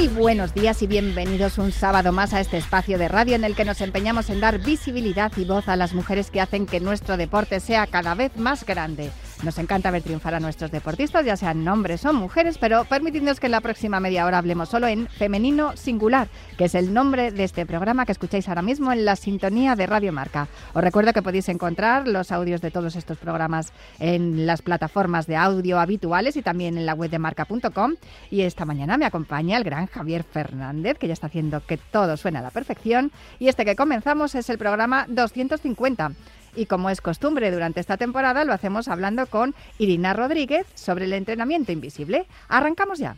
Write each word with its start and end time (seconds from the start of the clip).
Muy 0.00 0.08
buenos 0.08 0.54
días 0.54 0.80
y 0.80 0.86
bienvenidos 0.86 1.58
un 1.58 1.72
sábado 1.72 2.10
más 2.10 2.32
a 2.32 2.40
este 2.40 2.56
espacio 2.56 2.96
de 2.96 3.06
radio 3.06 3.34
en 3.34 3.44
el 3.44 3.54
que 3.54 3.66
nos 3.66 3.82
empeñamos 3.82 4.30
en 4.30 4.40
dar 4.40 4.58
visibilidad 4.58 5.30
y 5.36 5.44
voz 5.44 5.68
a 5.68 5.76
las 5.76 5.92
mujeres 5.92 6.30
que 6.30 6.40
hacen 6.40 6.64
que 6.64 6.80
nuestro 6.80 7.18
deporte 7.18 7.60
sea 7.60 7.86
cada 7.86 8.14
vez 8.14 8.34
más 8.38 8.64
grande. 8.64 9.10
Nos 9.42 9.56
encanta 9.58 9.90
ver 9.90 10.02
triunfar 10.02 10.34
a 10.34 10.40
nuestros 10.40 10.70
deportistas, 10.70 11.24
ya 11.24 11.34
sean 11.34 11.66
hombres 11.66 12.04
o 12.04 12.12
mujeres, 12.12 12.58
pero 12.58 12.84
permitidnos 12.84 13.40
que 13.40 13.46
en 13.46 13.52
la 13.52 13.62
próxima 13.62 13.98
media 13.98 14.26
hora 14.26 14.36
hablemos 14.36 14.68
solo 14.68 14.86
en 14.86 15.08
femenino 15.08 15.74
singular, 15.78 16.28
que 16.58 16.66
es 16.66 16.74
el 16.74 16.92
nombre 16.92 17.32
de 17.32 17.44
este 17.44 17.64
programa 17.64 18.04
que 18.04 18.12
escucháis 18.12 18.50
ahora 18.50 18.60
mismo 18.60 18.92
en 18.92 19.06
la 19.06 19.16
sintonía 19.16 19.76
de 19.76 19.86
Radio 19.86 20.12
Marca. 20.12 20.48
Os 20.74 20.84
recuerdo 20.84 21.14
que 21.14 21.22
podéis 21.22 21.48
encontrar 21.48 22.06
los 22.06 22.32
audios 22.32 22.60
de 22.60 22.70
todos 22.70 22.96
estos 22.96 23.16
programas 23.16 23.72
en 23.98 24.44
las 24.44 24.60
plataformas 24.60 25.26
de 25.26 25.36
audio 25.36 25.80
habituales 25.80 26.36
y 26.36 26.42
también 26.42 26.76
en 26.76 26.84
la 26.84 26.92
web 26.92 27.10
de 27.10 27.18
marca.com. 27.18 27.94
Y 28.30 28.42
esta 28.42 28.66
mañana 28.66 28.98
me 28.98 29.06
acompaña 29.06 29.56
el 29.56 29.64
gran 29.64 29.86
Javier 29.86 30.22
Fernández, 30.22 30.98
que 30.98 31.06
ya 31.06 31.14
está 31.14 31.28
haciendo 31.28 31.64
que 31.64 31.78
todo 31.78 32.18
suene 32.18 32.40
a 32.40 32.42
la 32.42 32.50
perfección. 32.50 33.10
Y 33.38 33.48
este 33.48 33.64
que 33.64 33.74
comenzamos 33.74 34.34
es 34.34 34.50
el 34.50 34.58
programa 34.58 35.06
250 35.08 36.12
y 36.54 36.66
como 36.66 36.90
es 36.90 37.00
costumbre 37.00 37.50
durante 37.50 37.80
esta 37.80 37.96
temporada 37.96 38.44
lo 38.44 38.52
hacemos 38.52 38.88
hablando 38.88 39.26
con 39.26 39.54
Irina 39.78 40.12
Rodríguez 40.12 40.66
sobre 40.74 41.04
el 41.04 41.12
entrenamiento 41.12 41.72
invisible. 41.72 42.26
Arrancamos 42.48 42.98
ya. 42.98 43.16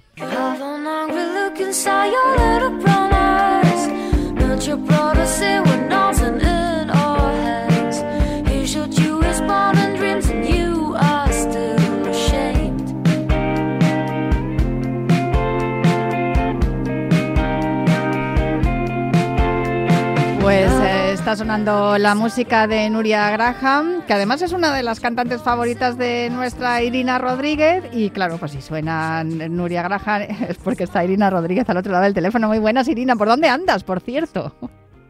Está 21.32 21.44
sonando 21.44 21.96
la 21.96 22.14
música 22.14 22.66
de 22.66 22.90
Nuria 22.90 23.30
Graham, 23.30 24.04
que 24.06 24.12
además 24.12 24.42
es 24.42 24.52
una 24.52 24.76
de 24.76 24.82
las 24.82 25.00
cantantes 25.00 25.42
favoritas 25.42 25.96
de 25.96 26.28
nuestra 26.28 26.82
Irina 26.82 27.16
Rodríguez. 27.18 27.84
Y 27.90 28.10
claro, 28.10 28.36
pues 28.36 28.52
si 28.52 28.60
suena 28.60 29.24
Nuria 29.24 29.82
Graham 29.82 30.22
es 30.48 30.58
porque 30.58 30.84
está 30.84 31.02
Irina 31.02 31.30
Rodríguez 31.30 31.66
al 31.70 31.78
otro 31.78 31.90
lado 31.90 32.04
del 32.04 32.12
teléfono. 32.12 32.48
Muy 32.48 32.58
buenas, 32.58 32.86
Irina. 32.86 33.16
¿Por 33.16 33.28
dónde 33.28 33.48
andas, 33.48 33.82
por 33.82 34.00
cierto? 34.00 34.52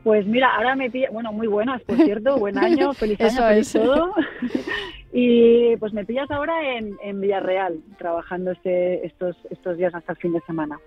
Pues 0.04 0.24
mira, 0.24 0.54
ahora 0.54 0.76
me 0.76 0.88
pilla, 0.90 1.08
bueno, 1.10 1.32
muy 1.32 1.48
buenas, 1.48 1.82
por 1.82 1.96
cierto, 1.96 2.36
buen 2.36 2.56
año, 2.56 2.92
feliz 2.94 3.20
año, 3.20 3.42
feliz 3.42 3.72
todo. 3.72 4.14
Y 5.14 5.76
pues 5.76 5.92
me 5.92 6.06
pillas 6.06 6.30
ahora 6.30 6.74
en, 6.74 6.96
en 7.02 7.20
Villarreal, 7.20 7.80
trabajando 7.98 8.52
este, 8.52 9.04
estos, 9.06 9.36
estos 9.50 9.76
días 9.76 9.94
hasta 9.94 10.12
el 10.12 10.18
fin 10.18 10.32
de 10.32 10.40
semana. 10.46 10.78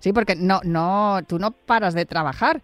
Sí, 0.00 0.12
porque 0.12 0.36
no, 0.36 0.60
no, 0.64 1.20
tú 1.26 1.38
no 1.38 1.50
paras 1.52 1.94
de 1.94 2.04
trabajar. 2.06 2.62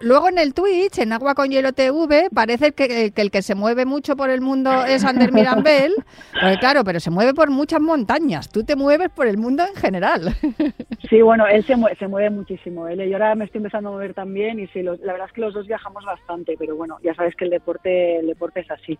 Luego 0.00 0.28
en 0.28 0.38
el 0.38 0.54
Twitch, 0.54 0.98
en 0.98 1.12
Agua 1.12 1.34
con 1.34 1.48
Hielo 1.50 1.72
TV, 1.72 2.28
parece 2.34 2.72
que, 2.72 3.12
que 3.12 3.22
el 3.22 3.30
que 3.30 3.42
se 3.42 3.54
mueve 3.54 3.84
mucho 3.84 4.16
por 4.16 4.30
el 4.30 4.40
mundo 4.40 4.84
es 4.84 5.04
Ander 5.04 5.32
Mirambel. 5.32 5.94
Porque 6.32 6.58
claro, 6.58 6.84
pero 6.84 7.00
se 7.00 7.10
mueve 7.10 7.34
por 7.34 7.50
muchas 7.50 7.80
montañas. 7.80 8.48
Tú 8.48 8.64
te 8.64 8.76
mueves 8.76 9.10
por 9.10 9.26
el 9.26 9.36
mundo 9.36 9.64
en 9.66 9.74
general. 9.74 10.34
Sí, 11.08 11.22
bueno, 11.22 11.44
él 11.48 11.64
se 11.66 11.74
mueve, 11.74 11.96
se 11.96 12.06
mueve 12.06 12.30
muchísimo. 12.30 12.86
Él, 12.86 13.00
y 13.00 13.12
ahora 13.12 13.34
me 13.34 13.44
estoy 13.46 13.58
empezando 13.58 13.88
a 13.88 13.92
mover 13.92 14.14
también 14.14 14.60
y 14.60 14.68
sí, 14.68 14.80
la 14.82 14.92
verdad 14.92 15.26
es 15.26 15.32
que 15.32 15.40
los 15.40 15.52
dos 15.52 15.66
viajamos 15.66 16.04
bastante, 16.04 16.54
pero 16.56 16.76
bueno, 16.76 16.98
ya 17.02 17.14
sabes 17.14 17.34
que 17.34 17.46
el 17.46 17.50
deporte, 17.50 18.18
el 18.20 18.28
deporte 18.28 18.60
es 18.60 18.70
así. 18.70 18.96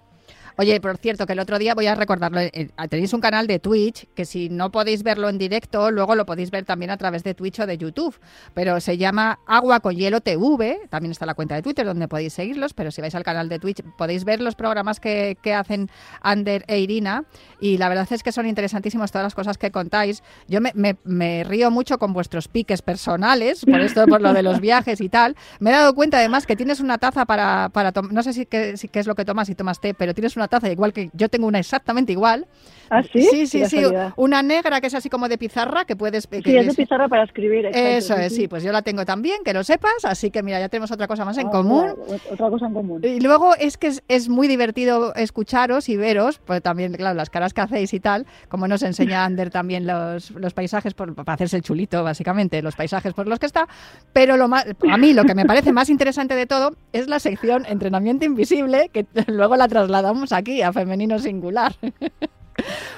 Oye, 0.57 0.81
por 0.81 0.97
cierto, 0.97 1.25
que 1.27 1.35
el 1.35 1.39
otro 1.39 1.59
día 1.59 1.75
voy 1.75 1.87
a 1.87 1.95
recordarlo. 1.95 2.41
eh, 2.41 2.69
Tenéis 2.89 3.13
un 3.13 3.21
canal 3.21 3.47
de 3.47 3.61
Twitch 3.61 4.09
que 4.15 4.25
si 4.25 4.49
no 4.49 4.73
podéis 4.73 5.03
verlo 5.05 5.29
en 5.29 5.39
directo, 5.39 5.91
luego 5.91 6.17
lo 6.17 6.27
podéis 6.27 6.51
ver 6.51 6.65
también 6.65 6.91
a 6.91 6.97
través 6.97 7.23
de 7.23 7.35
Twitch 7.35 7.50
de 7.67 7.77
YouTube. 7.79 8.19
Pero 8.55 8.81
se 8.81 8.97
llama 8.97 9.39
Agua 9.47 9.81
con 9.81 9.95
Hielo 9.95 10.21
TV. 10.21 10.81
También 10.91 11.13
está 11.13 11.27
la 11.27 11.35
cuenta 11.35 11.55
de 11.55 11.63
Twitter 11.63 11.85
donde 11.87 12.09
podéis 12.09 12.33
seguirlos. 12.33 12.73
Pero 12.75 12.91
si 12.91 13.01
vais 13.01 13.15
al 13.15 13.23
canal 13.25 13.49
de 13.49 13.59
Twitch 13.59 13.83
podéis 13.99 14.25
ver 14.25 14.41
los 14.41 14.55
programas 14.55 15.01
que, 15.01 15.37
que 15.43 15.55
hacen 15.55 15.91
Ander 16.23 16.65
e 16.69 16.79
Irina. 16.81 17.25
Y 17.61 17.79
la 17.79 17.89
verdad 17.89 18.07
es 18.11 18.23
que 18.23 18.33
son 18.33 18.47
interesantísimos 18.47 19.11
todas 19.11 19.25
las 19.25 19.35
cosas 19.35 19.59
que 19.59 19.71
contáis. 19.71 20.23
Yo 20.49 20.61
me, 20.61 20.73
me- 20.75 20.97
me 21.05 21.45
río 21.45 21.71
mucho 21.71 21.99
con 21.99 22.13
vuestros 22.13 22.49
piques 22.49 22.83
personales, 22.83 23.65
por 23.65 23.81
esto, 23.81 24.07
por 24.07 24.21
lo 24.21 24.33
de 24.33 24.43
los 24.43 24.61
viajes 24.61 25.01
y 25.01 25.09
tal. 25.09 25.37
Me 25.59 25.71
he 25.71 25.73
dado 25.73 25.95
cuenta 25.95 26.19
además 26.19 26.47
que 26.47 26.57
tienes 26.57 26.81
una 26.81 26.99
taza 26.99 27.25
para, 27.27 27.69
para 27.73 27.93
tomar, 27.93 28.13
no 28.13 28.23
sé 28.23 28.33
si 28.33 28.47
qué, 28.47 28.77
si 28.77 28.89
qué 28.89 29.01
es 29.01 29.07
lo 29.07 29.15
que 29.15 29.25
tomas, 29.25 29.47
si 29.49 29.55
tomas 29.55 29.81
té, 29.81 29.95
pero 29.95 30.15
tienes 30.15 30.37
una 30.37 30.49
taza 30.49 30.71
igual 30.71 30.93
que 30.93 31.11
yo 31.13 31.29
tengo 31.29 31.47
una 31.47 31.59
exactamente 31.59 32.13
igual. 32.13 32.47
¿Ah, 32.91 33.03
sí? 33.03 33.23
Sí, 33.23 33.47
sí, 33.47 33.65
sí. 33.67 33.83
Una 34.17 34.43
negra 34.43 34.81
que 34.81 34.89
es 34.89 34.95
así 34.95 35.09
como 35.09 35.29
de 35.29 35.39
pizarra 35.39 35.85
que 35.85 35.95
puedes... 35.97 36.27
que 36.27 36.43
Sí, 36.43 36.57
es 36.57 36.67
de 36.67 36.75
pizarra 36.75 37.09
para 37.09 37.23
escribir. 37.25 37.67
Eso 37.67 38.17
es, 38.17 38.35
sí, 38.35 38.49
pues 38.49 38.63
yo 38.65 38.73
la 38.73 38.83
tengo 38.83 39.05
también, 39.05 39.43
que 39.45 39.53
lo 39.55 39.63
sepas, 39.65 40.05
así 40.05 40.31
que 40.31 40.43
mira, 40.43 40.59
ya 40.59 40.69
tenemos 40.69 40.91
otra 40.91 41.07
cosa 41.07 41.25
más 41.25 41.39
en 41.39 41.47
Ah, 41.47 41.51
común. 41.51 41.95
mira, 42.07 42.19
Otra 42.33 42.51
cosa 42.51 42.67
en 42.67 42.75
común. 42.75 43.01
Y 43.05 43.21
luego 43.21 43.55
es 43.57 43.77
que 43.77 43.87
es, 43.87 44.03
es 44.09 44.29
muy 44.29 44.49
divertido 44.49 45.15
escucharos 45.15 45.89
y 45.89 45.97
veros, 45.97 46.41
pues 46.45 46.63
también, 46.63 46.93
claro, 46.95 47.15
las 47.17 47.31
caras 47.31 47.55
que 47.55 47.61
hacéis 47.61 47.95
y 47.95 48.01
tal, 48.01 48.27
como 48.49 48.67
nos 48.69 48.83
enseña 48.83 49.25
Ander 49.25 49.51
también 49.51 49.87
los, 49.87 50.31
los 50.33 50.53
paisajes, 50.53 50.95
por, 50.95 51.15
para 51.15 51.35
hacerse 51.35 51.57
el 51.57 51.63
chulito, 51.63 52.03
básicamente, 52.03 52.61
los 52.63 52.75
paisajes 52.75 53.15
por 53.15 53.29
los 53.29 53.39
que 53.39 53.47
está. 53.47 53.69
Pero 54.13 54.37
lo 54.37 54.49
más, 54.49 54.67
a 54.91 54.97
mí 54.97 55.13
lo 55.13 55.25
que 55.25 55.35
me 55.35 55.45
parece 55.47 55.73
más 55.73 55.89
interesante 55.91 56.35
de 56.35 56.47
todo 56.47 56.73
es 56.93 57.07
la 57.09 57.21
sección 57.21 57.65
entrenamiento 57.67 58.25
invisible, 58.25 58.91
que 58.93 59.07
luego 59.29 59.55
la 59.57 59.69
trasladamos 59.69 60.33
aquí 60.33 60.63
a 60.63 60.73
femenino 60.73 61.19
singular. 61.21 61.73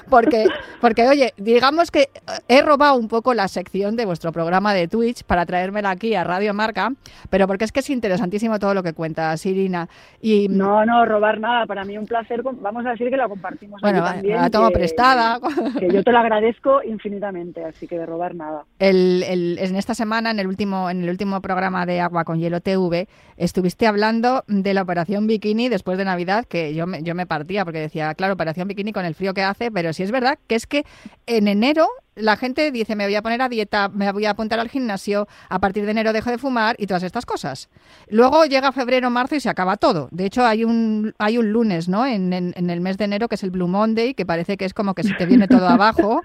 Porque, 0.08 0.46
porque, 0.80 1.08
oye, 1.08 1.32
digamos 1.36 1.90
que 1.90 2.08
he 2.48 2.60
robado 2.62 2.96
un 2.96 3.08
poco 3.08 3.32
la 3.34 3.48
sección 3.48 3.96
de 3.96 4.04
vuestro 4.04 4.30
programa 4.32 4.74
de 4.74 4.88
Twitch 4.88 5.22
para 5.24 5.46
traérmela 5.46 5.90
aquí 5.90 6.14
a 6.14 6.24
Radio 6.24 6.52
Marca, 6.54 6.92
pero 7.30 7.46
porque 7.46 7.64
es 7.64 7.72
que 7.72 7.80
es 7.80 7.88
interesantísimo 7.90 8.58
todo 8.58 8.74
lo 8.74 8.82
que 8.82 8.92
cuentas, 8.92 9.44
Irina. 9.46 9.88
Y 10.20 10.48
No, 10.48 10.84
no, 10.84 11.04
robar 11.06 11.40
nada. 11.40 11.66
Para 11.66 11.84
mí 11.84 11.96
un 11.96 12.06
placer. 12.06 12.42
Vamos 12.42 12.84
a 12.86 12.90
decir 12.90 13.08
que 13.10 13.16
la 13.16 13.28
compartimos 13.28 13.80
bueno, 13.80 14.04
aquí 14.04 14.14
también. 14.16 14.36
la 14.36 14.50
tomo 14.50 14.68
que- 14.68 14.74
prestada. 14.74 15.38
Que 15.78 15.88
yo 15.90 16.02
te 16.04 16.12
lo 16.12 16.18
agradezco 16.18 16.82
infinitamente, 16.82 17.64
así 17.64 17.86
que 17.86 17.98
de 17.98 18.04
robar 18.06 18.34
nada. 18.34 18.64
El, 18.78 19.22
el- 19.22 19.58
en 19.58 19.76
esta 19.76 19.94
semana, 19.94 20.30
en 20.30 20.38
el 20.40 20.46
último, 20.46 20.90
en 20.90 21.02
el 21.04 21.10
último 21.10 21.40
programa 21.40 21.86
de 21.86 22.00
Agua 22.00 22.24
con 22.24 22.38
Hielo 22.38 22.60
TV, 22.60 23.08
estuviste 23.36 23.86
hablando 23.86 24.44
de 24.46 24.74
la 24.74 24.82
operación 24.82 25.26
bikini 25.26 25.68
después 25.68 25.96
de 25.98 26.04
Navidad, 26.04 26.44
que 26.44 26.74
yo 26.74 26.86
me, 26.86 27.02
yo 27.02 27.14
me 27.14 27.26
partía 27.26 27.64
porque 27.64 27.80
decía, 27.80 28.14
claro, 28.14 28.34
operación 28.34 28.68
bikini 28.68 28.92
con 28.92 29.04
el 29.04 29.14
frío 29.14 29.34
que 29.34 29.42
hace, 29.42 29.51
pero 29.72 29.92
sí 29.92 30.02
es 30.02 30.10
verdad 30.10 30.38
que 30.46 30.54
es 30.54 30.66
que 30.66 30.84
en 31.26 31.48
enero 31.48 31.86
la 32.14 32.36
gente 32.36 32.70
dice, 32.70 32.94
me 32.94 33.04
voy 33.06 33.14
a 33.14 33.22
poner 33.22 33.40
a 33.40 33.48
dieta, 33.48 33.88
me 33.88 34.12
voy 34.12 34.26
a 34.26 34.30
apuntar 34.30 34.60
al 34.60 34.68
gimnasio, 34.68 35.26
a 35.48 35.58
partir 35.60 35.86
de 35.86 35.92
enero 35.92 36.12
dejo 36.12 36.28
de 36.30 36.36
fumar 36.36 36.76
y 36.78 36.86
todas 36.86 37.02
estas 37.04 37.24
cosas. 37.24 37.70
Luego 38.08 38.44
llega 38.44 38.70
febrero, 38.72 39.08
marzo 39.08 39.34
y 39.34 39.40
se 39.40 39.48
acaba 39.48 39.78
todo. 39.78 40.08
De 40.10 40.26
hecho, 40.26 40.44
hay 40.44 40.62
un, 40.64 41.14
hay 41.18 41.38
un 41.38 41.52
lunes, 41.52 41.88
¿no? 41.88 42.04
En, 42.04 42.32
en- 42.34 42.52
en 42.54 42.68
el 42.68 42.82
mes 42.82 42.98
de 42.98 43.04
enero 43.06 43.28
que 43.28 43.36
es 43.36 43.42
el 43.44 43.50
Blue 43.50 43.66
Monday, 43.68 44.12
que 44.12 44.26
parece 44.26 44.58
que 44.58 44.66
es 44.66 44.74
como 44.74 44.94
que 44.94 45.04
se 45.04 45.14
te 45.14 45.24
viene 45.24 45.48
todo 45.48 45.66
abajo. 45.68 46.20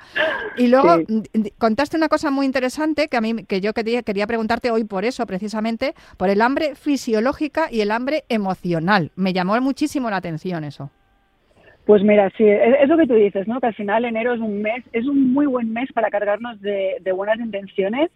Y 0.57 0.67
luego 0.67 0.97
Sí. 0.97 1.21
mm, 1.33 1.41
contaste 1.57 1.95
una 1.95 2.09
cosa 2.09 2.31
muy 2.31 2.45
interesante 2.45 3.07
que 3.07 3.15
a 3.15 3.21
mí 3.21 3.45
que 3.45 3.61
yo 3.61 3.73
quería, 3.73 4.03
quería 4.03 4.27
preguntarte 4.27 4.71
hoy 4.71 4.83
por 4.83 5.05
eso, 5.05 5.25
precisamente, 5.25 5.95
por 6.17 6.27
el 6.29 6.41
hambre 6.41 6.75
fisiológica 6.75 7.69
y 7.71 7.79
el 7.79 7.91
hambre 7.91 8.25
emocional. 8.27 9.11
Me 9.15 9.31
llamó 9.31 9.59
muchísimo 9.61 10.09
la 10.09 10.17
atención 10.17 10.65
eso. 10.65 10.89
Pues 11.87 12.03
mira, 12.03 12.29
sí, 12.35 12.43
es, 12.45 12.89
lo 12.89 12.97
que 12.97 13.07
tú 13.07 13.13
dices, 13.13 13.47
¿no? 13.47 13.61
Que 13.61 13.67
al 13.67 13.73
final 13.73 14.03
enero 14.03 14.33
es 14.33 14.41
un 14.41 14.61
mes, 14.61 14.83
es 14.91 15.07
un 15.07 15.31
muy 15.31 15.45
buen 15.45 15.71
mes 15.71 15.89
para 15.93 16.09
cargarnos 16.09 16.59
de, 16.61 16.99
buenas 17.15 17.39
intenciones 17.39 18.11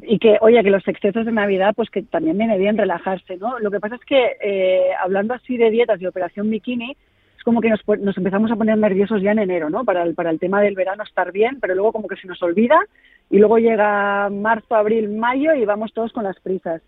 y 0.00 0.18
que, 0.18 0.38
oye, 0.40 0.62
que 0.62 0.70
los 0.70 0.88
excesos 0.88 1.26
de 1.26 1.32
Navidad, 1.32 1.74
pues 1.76 1.90
que 1.90 2.02
también 2.02 2.38
viene 2.38 2.56
bien 2.56 2.78
relajarse, 2.78 3.36
¿no? 3.36 3.58
Lo 3.58 3.70
que 3.70 3.78
pasa 3.78 3.96
es 3.96 4.00
que, 4.06 4.36
eh, 4.42 4.88
hablando 4.98 5.34
así 5.34 5.58
de 5.58 5.68
dietas 5.70 6.00
y 6.00 6.06
operación 6.06 6.48
bikini, 6.48 6.96
es 7.36 7.42
como 7.44 7.60
que 7.60 7.68
nos, 7.68 7.86
nos 8.00 8.16
empezamos 8.16 8.50
a 8.50 8.56
poner 8.56 8.78
nerviosos 8.78 9.20
ya 9.20 9.32
en 9.32 9.40
enero, 9.40 9.68
¿no? 9.68 9.84
Para 9.84 10.02
el, 10.02 10.14
para 10.14 10.30
el 10.30 10.38
tema 10.38 10.62
del 10.62 10.74
verano 10.74 11.02
estar 11.02 11.30
bien, 11.30 11.58
pero 11.60 11.74
luego 11.74 11.92
como 11.92 12.08
que 12.08 12.16
se 12.16 12.26
nos 12.26 12.42
olvida 12.42 12.80
y 13.28 13.36
luego 13.36 13.58
llega 13.58 14.30
marzo, 14.30 14.74
abril, 14.74 15.10
mayo 15.10 15.52
y 15.52 15.66
vamos 15.66 15.92
todos 15.92 16.10
con 16.14 16.24
las 16.24 16.40
prisas. 16.40 16.80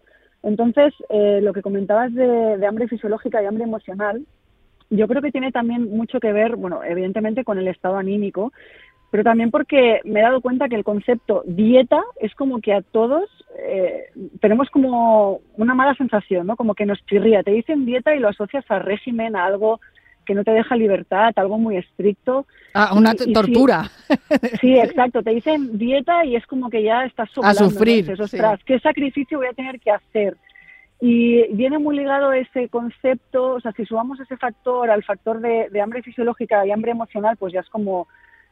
Entonces, 0.43 0.95
eh, 1.11 1.41
lo 1.43 1.53
que 1.53 1.61
comentabas 1.61 2.15
de, 2.15 2.57
de 2.57 2.67
hambre 2.67 2.89
fisiológica 2.89 3.43
y 3.43 3.45
hambre 3.45 3.65
emocional, 3.65 4.25
yo 4.91 5.09
creo 5.09 5.23
que 5.23 5.33
tiene 5.33 5.53
también 5.53 5.89
mucho 5.97 6.21
que 6.21 6.33
ver, 6.33 6.57
bueno, 6.57 6.83
evidentemente 6.85 7.45
con 7.45 7.59
el 7.59 7.69
estado 7.69 7.97
anímico, 7.97 8.53
pero 9.11 9.25
también 9.25 9.51
porque 9.51 10.01
me 10.05 10.21
he 10.21 10.23
dado 10.23 10.41
cuenta 10.41 10.69
que 10.69 10.77
el 10.77 10.85
concepto 10.85 11.43
dieta 11.47 12.03
es 12.21 12.35
como 12.35 12.61
que 12.61 12.73
a 12.73 12.83
todos 12.83 13.29
eh, 13.59 14.05
tenemos 14.41 14.69
como 14.71 15.41
una 15.57 15.75
mala 15.75 15.95
sensación, 15.95 16.47
¿no? 16.47 16.57
Como 16.57 16.75
que 16.75 16.87
nos 16.87 17.05
chirría. 17.07 17.43
Te 17.43 17.51
dicen 17.51 17.87
dieta 17.87 18.15
y 18.15 18.21
lo 18.21 18.29
asocias 18.29 18.65
a 18.69 18.79
régimen, 18.79 19.35
a 19.35 19.47
algo 19.47 19.81
que 20.25 20.35
no 20.35 20.45
te 20.45 20.53
deja 20.53 20.77
libertad, 20.77 21.33
algo 21.35 21.59
muy 21.59 21.77
estricto. 21.77 22.47
Ah, 22.73 22.93
una 22.95 23.15
tortura. 23.15 23.91
Sí, 24.61 24.79
exacto. 24.79 25.23
Te 25.25 25.31
dicen 25.31 25.77
dieta 25.77 26.25
y 26.25 26.37
es 26.37 26.47
como 26.47 26.71
que 26.71 26.85
ya 26.85 27.05
estás 27.05 27.31
A 27.43 27.55
sufrir. 27.55 28.13
Ostras, 28.21 28.61
¿qué 28.65 28.79
sacrificio 28.79 29.39
voy 29.39 29.49
a 29.49 29.55
tener 29.55 29.81
que 29.81 29.91
hacer? 29.91 30.37
Y 31.01 31.55
viene 31.55 31.79
muy 31.79 31.97
ligado 31.97 32.33
ese 32.33 32.69
concepto, 32.69 33.55
o 33.55 33.61
sea, 33.61 33.73
si 33.73 33.87
subamos 33.87 34.21
ese 34.21 34.37
factor 34.37 34.91
al 34.91 35.03
factor 35.03 35.41
de, 35.41 35.81
hambre 35.81 36.03
fisiológica 36.03 36.67
y 36.67 36.71
hambre 36.71 36.91
emocional, 36.91 37.39
pues 37.39 37.55
ya 37.55 37.61
es 37.61 37.69
como 37.71 38.07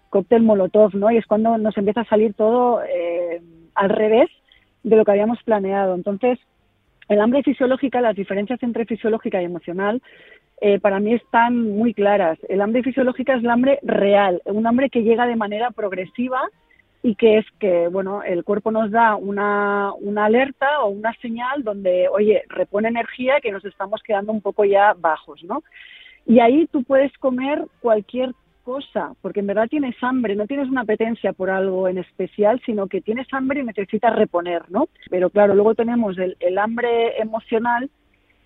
cóctel 0.09 0.43
molotov, 0.43 0.95
¿no? 0.95 1.11
Y 1.11 1.19
es 1.19 1.27
cuando 1.27 1.59
nos 1.59 1.77
empieza 1.77 2.01
a 2.01 2.09
salir 2.09 2.33
todo 2.33 2.83
eh, 2.83 3.43
al 3.75 3.91
revés 3.91 4.31
de 4.83 4.97
lo 4.97 5.05
que 5.05 5.11
habíamos 5.11 5.43
planeado. 5.43 5.95
Entonces, 5.95 6.39
el 7.09 7.21
hambre 7.21 7.43
fisiológica, 7.43 8.01
las 8.01 8.17
diferencias 8.17 8.63
entre 8.63 8.87
fisiológica 8.87 9.43
y 9.43 9.45
emocional, 9.45 10.01
eh, 10.63 10.81
para 10.81 11.01
mí 11.01 11.13
están 11.15 11.69
muy 11.77 11.93
claras. 11.93 12.39
El 12.49 12.63
hambre 12.63 12.83
fisiológica 12.83 13.35
es 13.35 13.43
el 13.43 13.51
hambre 13.51 13.79
real, 13.83 14.41
un 14.47 14.67
hambre 14.67 14.89
que 14.89 15.03
llega 15.03 15.27
de 15.27 15.37
manera 15.37 15.71
progresiva 15.71 16.49
y 17.09 17.15
que 17.15 17.39
es 17.39 17.47
que, 17.59 17.89
bueno, 17.89 18.23
el 18.23 18.45
cuerpo 18.45 18.71
nos 18.71 18.91
da 18.91 19.17
una, 19.17 19.95
una 19.95 20.27
alerta 20.27 20.81
o 20.83 20.89
una 20.89 21.15
señal 21.23 21.65
donde, 21.65 22.07
oye, 22.11 22.43
repone 22.51 22.89
energía 22.89 23.41
que 23.43 23.51
nos 23.51 23.65
estamos 23.65 24.03
quedando 24.03 24.31
un 24.31 24.43
poco 24.43 24.67
ya 24.67 24.93
bajos, 24.93 25.43
¿no? 25.43 25.63
Y 26.27 26.41
ahí 26.41 26.67
tú 26.71 26.85
puedes 26.85 27.11
comer 27.17 27.65
cualquier 27.81 28.35
cosa, 28.63 29.13
porque 29.23 29.41
en 29.41 29.47
verdad 29.47 29.69
tienes 29.71 29.97
hambre, 30.03 30.37
no 30.37 30.47
tienes 30.47 30.69
una 30.69 30.83
apetencia 30.83 31.33
por 31.33 31.49
algo 31.49 31.89
en 31.89 31.97
especial, 31.97 32.61
sino 32.67 32.89
que 32.89 33.01
tienes 33.01 33.27
hambre 33.33 33.61
y 33.61 33.65
necesitas 33.65 34.15
reponer, 34.15 34.71
¿no? 34.71 34.91
Pero 35.09 35.31
claro, 35.31 35.55
luego 35.55 35.75
tenemos 35.75 36.19
el, 36.19 36.37
el 36.41 36.59
hambre 36.59 37.19
emocional 37.23 37.89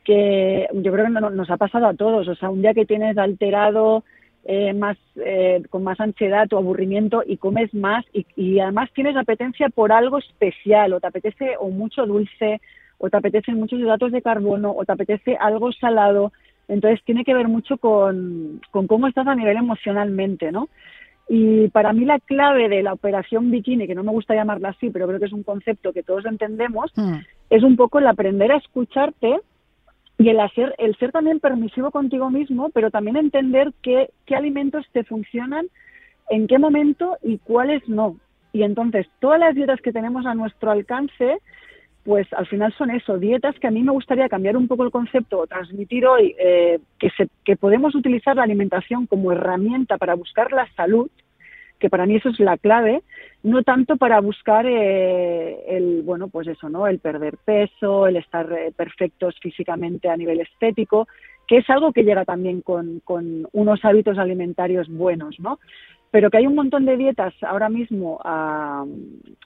que 0.04 0.68
yo 0.72 0.92
creo 0.92 1.06
que 1.06 1.10
nos 1.10 1.50
ha 1.50 1.56
pasado 1.56 1.88
a 1.88 1.94
todos, 1.94 2.28
o 2.28 2.36
sea, 2.36 2.48
un 2.48 2.62
día 2.62 2.74
que 2.74 2.86
tienes 2.86 3.18
alterado 3.18 4.04
eh, 4.44 4.72
más 4.72 4.96
eh, 5.16 5.62
con 5.70 5.84
más 5.84 6.00
ansiedad 6.00 6.52
o 6.52 6.58
aburrimiento 6.58 7.22
y 7.24 7.36
comes 7.36 7.72
más 7.74 8.04
y, 8.12 8.58
además 8.58 8.90
tienes 8.92 9.16
apetencia 9.16 9.68
por 9.68 9.92
algo 9.92 10.18
especial 10.18 10.92
o 10.92 11.00
te 11.00 11.06
apetece 11.06 11.56
o 11.60 11.70
mucho 11.70 12.06
dulce 12.06 12.60
o 12.98 13.08
te 13.08 13.16
apetecen 13.16 13.58
muchos 13.58 13.78
hidratos 13.78 14.10
de 14.10 14.22
carbono 14.22 14.72
o 14.72 14.84
te 14.84 14.92
apetece 14.92 15.36
algo 15.36 15.70
salado 15.72 16.32
entonces 16.66 17.00
tiene 17.04 17.24
que 17.24 17.34
ver 17.34 17.46
mucho 17.46 17.76
con, 17.76 18.60
con 18.72 18.88
cómo 18.88 19.06
estás 19.06 19.28
a 19.28 19.34
nivel 19.36 19.56
emocionalmente 19.56 20.50
no 20.50 20.68
y 21.28 21.68
para 21.68 21.92
mí 21.92 22.04
la 22.04 22.18
clave 22.18 22.68
de 22.68 22.82
la 22.82 22.92
operación 22.92 23.50
bikini, 23.50 23.86
que 23.86 23.94
no 23.94 24.02
me 24.02 24.10
gusta 24.10 24.34
llamarla 24.34 24.70
así, 24.70 24.90
pero 24.90 25.06
creo 25.06 25.20
que 25.20 25.26
es 25.26 25.32
un 25.32 25.44
concepto 25.44 25.92
que 25.92 26.02
todos 26.02 26.26
entendemos, 26.26 26.90
mm. 26.96 27.14
es 27.48 27.62
un 27.62 27.76
poco 27.76 28.00
el 28.00 28.06
aprender 28.06 28.52
a 28.52 28.56
escucharte 28.56 29.38
y 30.22 30.28
el 30.28 30.38
hacer, 30.38 30.72
el 30.78 30.96
ser 30.98 31.10
también 31.10 31.40
permisivo 31.40 31.90
contigo 31.90 32.30
mismo, 32.30 32.70
pero 32.70 32.92
también 32.92 33.16
entender 33.16 33.72
qué, 33.82 34.10
qué 34.24 34.36
alimentos 34.36 34.86
te 34.92 35.02
funcionan, 35.02 35.66
en 36.30 36.46
qué 36.46 36.60
momento 36.60 37.16
y 37.22 37.38
cuáles 37.38 37.88
no. 37.88 38.16
Y 38.52 38.62
entonces, 38.62 39.08
todas 39.18 39.40
las 39.40 39.56
dietas 39.56 39.80
que 39.80 39.92
tenemos 39.92 40.24
a 40.24 40.34
nuestro 40.34 40.70
alcance, 40.70 41.38
pues 42.04 42.32
al 42.34 42.46
final 42.46 42.72
son 42.78 42.92
eso, 42.92 43.18
dietas 43.18 43.58
que 43.58 43.66
a 43.66 43.72
mí 43.72 43.82
me 43.82 43.90
gustaría 43.90 44.28
cambiar 44.28 44.56
un 44.56 44.68
poco 44.68 44.84
el 44.84 44.92
concepto 44.92 45.40
o 45.40 45.46
transmitir 45.48 46.06
hoy 46.06 46.36
eh, 46.38 46.78
que, 47.00 47.10
se, 47.10 47.26
que 47.44 47.56
podemos 47.56 47.96
utilizar 47.96 48.36
la 48.36 48.44
alimentación 48.44 49.06
como 49.06 49.32
herramienta 49.32 49.98
para 49.98 50.14
buscar 50.14 50.52
la 50.52 50.68
salud, 50.76 51.10
que 51.82 51.90
para 51.90 52.06
mí 52.06 52.14
eso 52.14 52.28
es 52.28 52.38
la 52.38 52.56
clave, 52.58 53.02
no 53.42 53.64
tanto 53.64 53.96
para 53.96 54.20
buscar 54.20 54.66
eh, 54.66 55.64
el, 55.66 56.02
bueno, 56.02 56.28
pues 56.28 56.46
eso, 56.46 56.68
¿no? 56.68 56.86
El 56.86 57.00
perder 57.00 57.38
peso, 57.44 58.06
el 58.06 58.16
estar 58.16 58.50
eh, 58.52 58.72
perfectos 58.74 59.34
físicamente 59.42 60.08
a 60.08 60.16
nivel 60.16 60.40
estético, 60.40 61.08
que 61.48 61.56
es 61.56 61.68
algo 61.68 61.92
que 61.92 62.04
llega 62.04 62.24
también 62.24 62.60
con, 62.60 63.00
con 63.00 63.48
unos 63.50 63.84
hábitos 63.84 64.16
alimentarios 64.16 64.88
buenos, 64.88 65.40
¿no? 65.40 65.58
Pero 66.12 66.30
que 66.30 66.36
hay 66.36 66.46
un 66.46 66.54
montón 66.54 66.84
de 66.84 66.96
dietas 66.96 67.34
ahora 67.42 67.68
mismo 67.68 68.20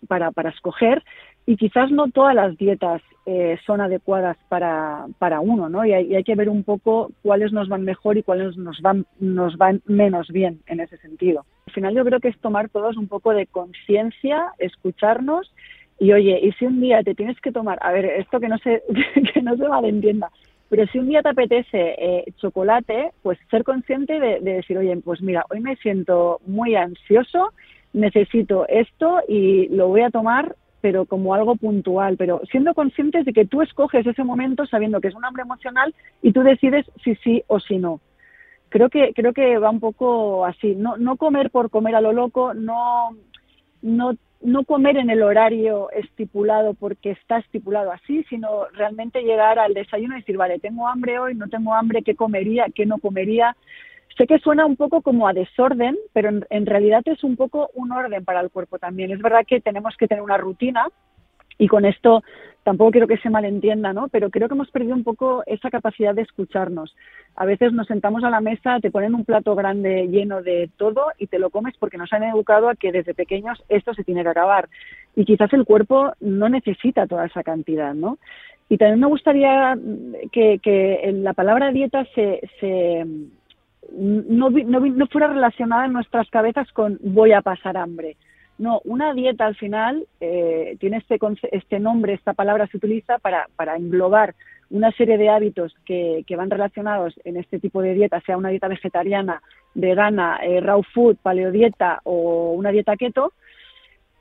para, 0.07 0.31
para 0.33 0.51
escoger 0.51 1.03
y 1.47 1.57
quizás 1.57 1.91
no 1.91 2.11
todas 2.11 2.35
las 2.35 2.59
dietas 2.59 3.01
eh, 3.25 3.57
son 3.65 3.81
adecuadas 3.81 4.37
para, 4.51 5.07
para 5.19 5.41
uno, 5.41 5.71
¿no? 5.71 5.87
Y 5.87 5.93
hay, 5.95 6.07
y 6.09 6.17
hay, 6.17 6.25
que 6.25 6.35
ver 6.35 6.51
un 6.51 6.65
poco 6.65 7.13
cuáles 7.23 7.53
nos 7.53 7.69
van 7.69 7.85
mejor 7.85 8.19
y 8.19 8.25
cuáles 8.25 8.59
nos 8.59 8.83
van, 8.83 9.07
nos 9.21 9.57
van 9.57 9.81
menos 9.87 10.29
bien 10.29 10.61
en 10.67 10.81
ese 10.81 10.99
sentido. 10.99 11.47
Al 11.77 11.83
final 11.83 11.95
yo 11.95 12.05
creo 12.07 12.21
que 12.21 12.29
es 12.29 12.39
tomar 12.39 12.71
todos 12.71 12.97
un 12.97 13.07
poco 13.07 13.35
de 13.35 13.47
conciencia, 13.47 14.47
escucharnos 14.59 15.53
y 15.99 16.11
oye, 16.11 16.41
y 16.43 16.53
si 16.53 16.65
un 16.65 16.81
día 16.81 17.03
te 17.03 17.15
tienes 17.15 17.39
que 17.43 17.53
tomar, 17.53 17.79
a 17.83 17.93
ver, 17.93 18.07
esto 18.07 18.41
que 18.41 18.49
no 18.49 18.57
se, 18.57 18.83
que 19.35 19.43
no 19.43 19.59
se 19.59 19.69
malentienda, 19.69 20.31
pero 20.71 20.87
si 20.87 20.99
un 20.99 21.11
día 21.11 21.21
te 21.21 21.29
apetece 21.29 21.95
eh, 21.99 22.25
chocolate, 22.39 23.11
pues 23.23 23.39
ser 23.51 23.63
consciente 23.63 24.19
de, 24.19 24.41
de 24.41 24.55
decir, 24.55 24.79
oye, 24.79 24.97
pues 25.05 25.21
mira, 25.21 25.45
hoy 25.51 25.61
me 25.61 25.77
siento 25.77 26.41
muy 26.47 26.77
ansioso, 26.77 27.53
necesito 27.93 28.67
esto 28.69 29.21
y 29.29 29.69
lo 29.69 29.89
voy 29.89 30.01
a 30.01 30.11
tomar 30.11 30.57
pero 30.81 31.05
como 31.05 31.35
algo 31.35 31.57
puntual, 31.57 32.17
pero 32.17 32.41
siendo 32.51 32.73
conscientes 32.73 33.27
de 33.27 33.33
que 33.35 33.45
tú 33.45 33.61
escoges 33.61 34.07
ese 34.07 34.25
momento 34.25 34.65
sabiendo 34.67 35.01
que 35.01 35.09
es 35.09 35.15
un 35.15 35.25
hambre 35.27 35.43
emocional 35.43 35.95
y 36.23 36.33
tú 36.33 36.43
decides 36.43 36.87
si 37.05 37.17
sí 37.17 37.43
o 37.49 37.61
si 37.61 37.77
no. 37.77 38.01
Creo 38.69 38.89
que 38.89 39.13
creo 39.15 39.33
que 39.33 39.59
va 39.59 39.71
un 39.71 39.81
poco 39.81 40.45
así, 40.45 40.75
no 40.75 40.97
no 40.97 41.17
comer 41.17 41.51
por 41.51 41.71
comer 41.71 41.95
a 41.95 42.01
lo 42.01 42.13
loco, 42.13 42.55
no 42.55 43.11
no 43.83 44.15
no 44.43 44.65
comer 44.65 44.97
en 44.97 45.11
el 45.11 45.23
horario 45.23 45.91
estipulado 45.91 46.75
porque 46.75 47.11
está 47.11 47.39
estipulado 47.39 47.91
así, 47.91 48.25
sino 48.29 48.67
realmente 48.73 49.23
llegar 49.23 49.59
al 49.59 49.75
desayuno 49.75 50.15
y 50.15 50.21
decir, 50.21 50.37
vale, 50.37 50.59
tengo 50.59 50.87
hambre 50.87 51.19
hoy, 51.19 51.35
no 51.35 51.49
tengo 51.49 51.75
hambre, 51.75 52.03
¿qué 52.03 52.15
comería, 52.15 52.67
qué 52.75 52.87
no 52.87 52.99
comería? 52.99 53.57
Sé 54.17 54.27
que 54.27 54.39
suena 54.39 54.65
un 54.65 54.77
poco 54.77 55.03
como 55.03 55.29
a 55.29 55.33
desorden, 55.33 55.97
pero 56.13 56.31
en, 56.49 56.67
realidad 56.67 57.03
es 57.05 57.23
un 57.23 57.37
poco 57.37 57.71
un 57.75 57.93
orden 57.93 58.25
para 58.25 58.41
el 58.41 58.51
cuerpo 58.51 58.79
también. 58.79 59.11
Es 59.11 59.21
verdad 59.21 59.45
que 59.47 59.61
tenemos 59.61 59.95
que 59.97 60.09
tener 60.09 60.23
una 60.23 60.39
rutina 60.39 60.87
y 61.59 61.69
con 61.69 61.85
esto 61.85 62.23
tampoco 62.67 62.91
quiero 62.91 63.07
que 63.07 63.19
se 63.19 63.31
malentienda, 63.31 63.93
¿no? 63.93 64.09
Pero 64.09 64.29
creo 64.29 64.49
que 64.49 64.55
hemos 64.55 64.73
perdido 64.73 64.97
un 64.97 65.05
poco 65.05 65.45
esa 65.47 65.71
capacidad 65.71 66.17
de 66.17 66.23
escucharnos. 66.23 66.97
A 67.37 67.45
veces 67.45 67.73
nos 67.73 67.87
sentamos 67.87 68.25
a 68.25 68.31
la 68.31 68.41
mesa, 68.41 68.81
te 68.81 68.91
ponen 68.91 69.15
un 69.15 69.25
plato 69.25 69.55
grande 69.55 70.09
lleno 70.09 70.43
de 70.43 70.69
todo 70.77 71.13
y 71.17 71.29
te 71.29 71.39
lo 71.39 71.51
comes 71.51 71.77
porque 71.79 71.97
nos 71.97 72.13
han 72.13 72.25
educado 72.25 72.69
a 72.69 72.75
que 72.75 72.91
desde 72.91 73.15
pequeños 73.15 73.63
esto 73.69 73.95
se 73.95 74.03
tiene 74.03 74.25
que 74.25 74.31
acabar. 74.31 74.69
Y 75.15 75.25
quizás 75.25 75.53
el 75.53 75.65
cuerpo 75.65 76.15
no 76.19 76.49
necesita 76.49 77.07
toda 77.07 77.27
esa 77.27 77.45
cantidad, 77.45 77.95
¿no? 77.95 78.19
Y 78.69 78.79
también 78.79 78.99
me 78.99 79.07
gustaría 79.07 79.79
que, 80.33 80.59
que 80.61 81.13
la 81.15 81.35
palabra 81.35 81.71
dieta 81.71 82.05
se, 82.17 82.51
se, 82.59 83.07
no, 83.93 84.51
no, 84.51 85.07
fuera 85.07 85.29
relacionada 85.29 85.87
en 85.87 85.93
nuestras 85.93 86.29
cabezas 86.31 86.73
con 86.73 86.99
voy 87.01 87.31
a 87.31 87.43
pasar 87.43 87.77
hambre. 87.77 88.17
No, 88.59 88.81
una 88.85 89.13
dieta 89.13 89.47
al 89.47 89.57
final 89.57 90.07
eh, 90.21 90.77
tiene 90.81 90.99
este, 90.99 91.19
este 91.53 91.79
nombre, 91.79 92.15
esta 92.15 92.33
palabra 92.33 92.67
se 92.69 92.79
utiliza 92.79 93.19
para, 93.19 93.47
englobar 93.77 94.35
una 94.71 94.91
serie 94.93 95.19
de 95.19 95.29
hábitos 95.29 95.75
que, 95.85 96.25
van 96.37 96.51
relacionados 96.51 97.15
en 97.25 97.37
este 97.37 97.59
tipo 97.59 97.83
de 97.83 97.95
dieta, 97.95 98.21
sea 98.23 98.37
una 98.37 98.49
dieta 98.49 98.69
vegetariana, 98.69 99.43
vegana, 99.75 100.39
eh, 100.43 100.61
raw 100.61 100.83
food, 100.83 101.17
paleodieta 101.23 102.01
o 102.05 102.53
una 102.53 102.71
dieta 102.71 102.97
keto, 102.97 103.33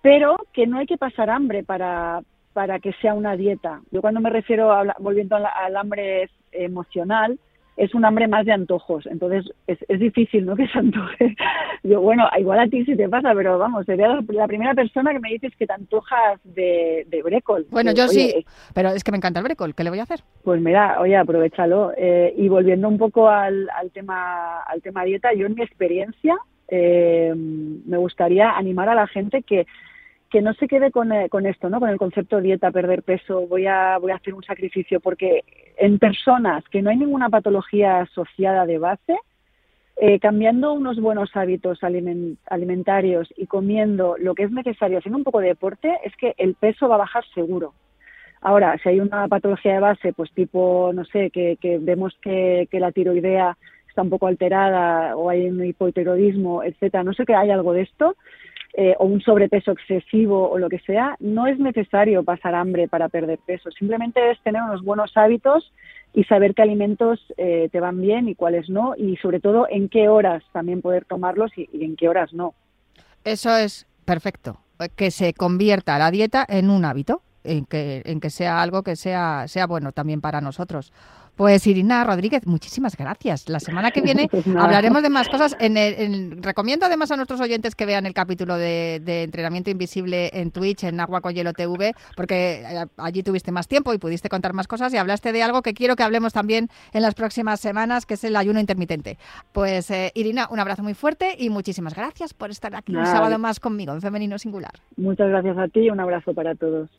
pero 0.02 0.36
que 0.54 0.68
no 0.68 0.80
hay 0.80 0.86
que 0.86 0.98
pasar 0.98 1.30
hambre 1.30 1.64
para, 1.64 2.22
para 2.54 2.80
que 2.80 2.94
sea 3.02 3.14
una 3.14 3.38
dieta. 3.38 3.82
Yo 3.92 4.02
cuando 4.02 4.20
me 4.20 4.30
refiero, 4.30 4.72
volviendo 5.00 5.36
al 5.36 5.76
hambre 5.78 6.30
emocional, 6.52 7.40
es 7.78 7.94
un 7.94 8.06
hambre 8.06 8.28
más 8.28 8.46
de 8.46 8.54
antojos. 8.54 9.06
Entonces 9.06 9.46
es, 9.68 9.78
es 9.88 10.00
difícil, 10.00 10.46
¿no? 10.46 10.56
Que 10.66 10.68
se 10.68 10.80
antoje. 10.80 11.36
Yo, 11.84 12.02
bueno, 12.02 12.28
igual 12.40 12.60
a 12.60 12.68
ti 12.68 12.86
sí 12.86 12.96
te 12.96 13.10
pasa, 13.10 13.34
pero 13.36 13.58
vamos, 13.58 13.86
sería 13.86 14.08
la 14.28 14.48
primera 14.48 14.74
persona 14.74 15.12
que 15.12 15.20
me 15.20 15.30
dices 15.30 15.54
que 15.58 15.68
te 15.68 15.74
antojas 15.74 16.40
de, 16.44 17.06
de 17.10 17.22
brécol. 17.22 17.68
Bueno, 17.70 17.92
yo 17.92 18.08
sí, 18.08 18.46
pero 18.74 18.90
es 18.90 19.04
que 19.04 19.12
me 19.12 19.18
encanta 19.18 19.40
el 19.40 19.44
brécol. 19.44 19.76
¿Qué 19.76 19.84
le 19.84 19.90
voy 19.90 20.00
a 20.00 20.04
hacer? 20.04 20.22
Pues 20.44 20.62
mira, 20.62 21.00
oye, 21.00 21.16
aprovechalo. 21.16 21.92
Eh, 21.98 22.34
y 22.38 22.48
volviendo 22.48 22.88
un 22.88 22.98
poco 22.98 23.30
al, 23.30 23.70
al, 23.70 23.92
tema, 23.92 24.62
al 24.62 24.82
tema 24.82 25.04
dieta, 25.04 25.34
yo 25.34 25.46
en 25.46 25.56
mi 25.56 25.64
experiencia 25.64 26.38
eh, 26.68 27.34
me 27.36 27.98
gustaría 27.98 28.52
animar 28.52 28.90
a 28.90 28.96
la 28.96 29.08
gente 29.08 29.44
que 29.44 29.68
que 30.36 30.42
no 30.42 30.54
se 30.56 30.68
quede 30.68 30.92
con, 30.92 31.14
eh, 31.14 31.30
con, 31.30 31.46
esto, 31.46 31.70
¿no? 31.70 31.80
Con 31.80 31.88
el 31.88 31.98
concepto 31.98 32.42
dieta, 32.42 32.70
perder 32.70 33.04
peso, 33.04 33.48
voy 33.48 33.68
a, 33.68 33.98
voy 34.00 34.12
a 34.12 34.16
hacer 34.16 34.34
un 34.34 34.44
sacrificio, 34.44 35.00
porque 35.00 35.46
en 35.78 35.98
personas 35.98 36.62
que 36.68 36.82
no 36.82 36.90
hay 36.90 36.98
ninguna 36.98 37.30
patología 37.30 38.02
asociada 38.02 38.66
de 38.66 38.78
base, 38.78 39.16
eh, 39.96 40.20
cambiando 40.20 40.74
unos 40.74 41.00
buenos 41.00 41.34
hábitos 41.38 41.80
alimentarios 42.48 43.34
y 43.38 43.48
comiendo 43.48 44.18
lo 44.20 44.36
que 44.36 44.44
es 44.44 44.52
necesario, 44.52 44.98
haciendo 44.98 45.20
un 45.20 45.24
poco 45.24 45.40
de 45.40 45.48
deporte, 45.48 45.90
es 46.04 46.14
que 46.18 46.34
el 46.38 46.56
peso 46.56 46.90
va 46.90 46.96
a 46.96 47.06
bajar 47.06 47.24
seguro. 47.34 47.74
Ahora, 48.42 48.78
si 48.84 48.90
hay 48.90 49.00
una 49.00 49.30
patología 49.30 49.76
de 49.76 49.80
base, 49.80 50.12
pues 50.12 50.34
tipo, 50.34 50.92
no 50.94 51.06
sé, 51.06 51.30
que, 51.30 51.58
vemos 51.80 52.14
que, 52.22 52.68
que 52.70 52.82
la 52.82 52.92
tiroidea 52.92 53.58
está 53.88 54.02
un 54.02 54.10
poco 54.10 54.28
alterada 54.28 55.16
o 55.16 55.30
hay 55.30 55.48
un 55.48 55.64
hipotiroidismo, 55.64 56.62
etcétera, 56.62 57.06
no 57.06 57.14
sé 57.14 57.24
que 57.24 57.36
hay 57.36 57.52
algo 57.52 57.72
de 57.72 57.84
esto, 57.84 58.18
eh, 58.74 58.96
o 59.00 59.06
un 59.06 59.22
sobrepeso 59.22 59.72
excesivo 59.72 60.50
o 60.50 60.58
lo 60.58 60.70
que 60.70 60.80
sea, 60.80 61.16
no 61.20 61.48
es 61.48 61.60
necesario 61.60 62.24
pasar 62.24 62.56
hambre 62.56 62.88
para 62.88 63.10
perder 63.10 63.40
peso. 63.46 63.72
Simplemente 63.72 64.32
es 64.32 64.42
tener 64.42 64.62
unos 64.62 64.84
buenos 64.84 65.16
hábitos 65.16 65.72
y 66.14 66.24
saber 66.26 66.56
qué 66.56 66.62
alimentos 66.62 67.20
eh, 67.38 67.70
te 67.72 67.80
van 67.80 68.02
bien 68.02 68.30
y 68.30 68.36
cuáles 68.36 68.70
no, 68.70 68.94
y 68.98 69.18
sobre 69.18 69.40
todo 69.40 69.68
en 69.70 69.90
qué 69.90 70.08
horas 70.08 70.44
también 70.54 70.82
poder 70.82 71.06
tomarlos 71.06 71.52
y, 71.58 71.70
y 71.74 71.84
en 71.84 71.96
qué 71.96 72.08
horas 72.10 72.34
no. 72.34 72.54
Eso 73.24 73.56
es 73.56 73.88
perfecto, 74.06 74.60
que 74.96 75.12
se 75.12 75.34
convierta 75.34 75.98
la 75.98 76.12
dieta 76.12 76.46
en 76.48 76.70
un 76.70 76.86
hábito, 76.86 77.22
en 77.46 77.66
que, 77.66 78.02
en 78.06 78.20
que 78.20 78.30
sea 78.30 78.62
algo 78.62 78.84
que 78.84 78.96
sea, 78.96 79.48
sea 79.48 79.68
bueno 79.68 79.92
también 79.92 80.22
para 80.22 80.42
nosotros. 80.42 80.92
Pues 81.36 81.68
Irina 81.68 82.04
Rodríguez, 82.04 82.46
muchísimas 82.48 82.96
gracias. 82.96 83.50
La 83.50 83.60
semana 83.60 83.92
que 83.92 84.02
viene 84.02 84.28
Pues 84.32 84.48
hablaremos 84.48 85.02
de 85.04 85.10
más 85.10 85.28
cosas. 85.28 85.56
En 85.60 85.76
el- 85.78 85.94
en- 85.96 86.44
recomiendo 86.44 86.86
además 86.86 87.12
a 87.12 87.16
nuestros 87.18 87.42
oyentes 87.42 87.76
que 87.76 87.86
vean 87.86 88.06
el 88.06 88.14
capítulo 88.14 88.56
de, 88.58 89.02
de 89.04 89.24
entrenamiento 89.24 89.70
invisible 89.70 90.30
en 90.34 90.52
Twitch, 90.52 90.84
en 90.86 91.00
Agua 91.00 91.22
con 91.22 91.34
Hielo 91.34 91.54
TV, 91.54 91.94
porque 92.16 92.64
eh, 92.66 92.86
allí 92.98 93.22
tuviste 93.24 93.52
más 93.52 93.68
tiempo 93.68 93.94
y 93.94 93.98
pudiste 93.98 94.30
contar 94.30 94.54
más 94.54 94.68
cosas 94.68 94.94
y 94.94 94.98
hablaste 94.98 95.32
de 95.34 95.44
algo 95.44 95.62
que 95.62 95.74
quiero 95.74 95.96
que 95.96 96.04
hablemos 96.04 96.32
también 96.34 96.70
en 96.94 97.02
las 97.02 97.16
próximas 97.16 97.60
semanas, 97.60 98.06
que 98.06 98.14
es 98.14 98.24
el 98.24 98.36
ayuno 98.36 98.60
intermitente. 98.60 99.18
Pues 99.52 99.92
eh, 99.92 100.12
Irina, 100.16 100.48
un 100.50 100.60
abrazo 100.60 100.84
muy 100.84 100.94
fuerte 100.94 101.36
y 101.38 101.50
muchísimas 101.50 101.96
gracias 101.96 102.34
por 102.34 102.50
estar 102.52 102.76
aquí 102.76 102.96
un 102.96 103.06
sábado 103.06 103.38
más 103.40 103.60
conmigo 103.60 103.94
en 103.94 104.02
Femenino 104.02 104.38
Singular. 104.40 104.72
Muchas 104.96 105.28
gracias 105.30 105.58
a 105.58 105.68
ti 105.68 105.82
y 105.82 105.90
un 105.90 106.00
abrazo 106.00 106.34
para 106.34 106.56
todos. 106.56 106.90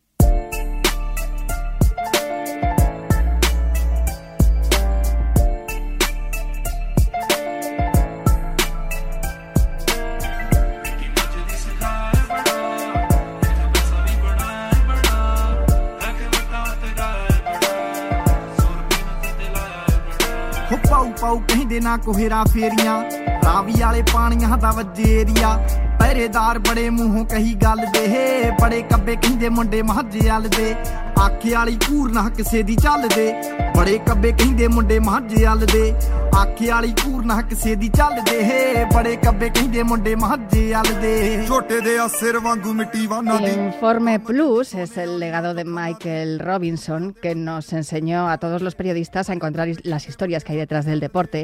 ਪਾਉ 20.96 21.12
ਪਾਉ 21.20 21.38
ਕਹਿੰਦੇ 21.38 21.80
ਨਾ 21.80 21.96
ਕੋਹਰਾ 21.96 22.44
ਫੇਰੀਆਂ। 22.44 23.02
ਰਾਵੀ 23.44 23.72
ਵਾਲੇ 23.80 24.02
ਪਾਣੀਆਂ 24.02 24.58
ਦਾ 24.58 24.70
ਵਜੇਰੀਆ। 24.70 25.68
ਪਹਿਰੇਦਾਰ 25.98 26.58
ਬੜੇ 26.58 26.90
ਮੂੰਹੋਂ 26.90 27.24
ਕਹੀ 27.24 27.54
ਗੱਲ 27.54 27.86
ਦੇ। 27.92 28.50
ਬੜੇ 28.62 28.82
ਕੱਬੇ 28.82 29.16
ਕਹਿੰਦੇ 29.16 29.48
ਮੁੰਡੇ 29.48 29.82
ਮਹਾਜੇ 29.82 30.28
ਵਾਲ 30.28 30.42
ਦੇ 30.42 30.74
ਆਖੇ 31.20 31.54
ਵਾਲੀ 31.54 31.76
ਕੂਰ 31.76 32.12
ਨਾ 32.12 32.28
ਕਿਸੇ 32.30 32.62
ਦੀ 32.62 32.76
ਚੱਲਦੇ 32.76 33.32
ਬੜੇ 33.77 33.97
ਕੱਬੇ 34.07 34.31
ਕਹਿੰਦੇ 34.31 34.67
ਮੁੰਡੇ 34.67 34.97
ਮਹਾਜੇ 34.99 35.43
ਵਾਲ 35.43 35.65
ਦੇ 35.73 35.93
ਆਖੇ 36.39 36.69
ਵਾਲੀ 36.71 36.91
ਕੂਰ 37.03 37.23
ਨਾ 37.25 37.41
ਕਿਸੇ 37.49 37.75
ਦੀ 37.75 37.87
ਚੱਲਦੇ 37.97 38.85
ਬੜੇ 38.95 39.15
ਕੱਬੇ 39.23 39.49
ਕਹਿੰਦੇ 39.49 39.83
ਮੁੰਡੇ 39.91 40.13
ਮਹਾਜੇ 40.23 40.71
ਵਾਲ 40.73 40.93
ਦੇ 41.01 41.15
ਛੋਟੇ 41.47 41.79
ਦੇ 41.85 41.97
ਆ 41.99 42.07
ਸਿਰ 42.19 42.37
ਵਾਂਗੂ 42.45 42.73
ਮਿੱਟੀ 42.73 43.05
ਵਾਨਾ 43.07 43.37
ਦੀ 43.37 43.51
Informe 43.61 44.13
Plus 44.29 44.71
es 44.83 44.93
el 45.03 45.11
legado 45.23 45.51
de 45.59 45.63
Michael 45.77 46.31
Robinson 46.49 47.03
que 47.25 47.33
nos 47.43 47.71
enseñó 47.81 48.21
a 48.33 48.37
todos 48.45 48.61
los 48.67 48.75
periodistas 48.81 49.29
a 49.29 49.33
encontrar 49.37 49.67
his- 49.71 49.83
las 49.93 50.07
historias 50.11 50.43
que 50.47 50.53
hay 50.53 50.59
detrás 50.63 50.85
del 50.91 50.99
deporte 51.07 51.41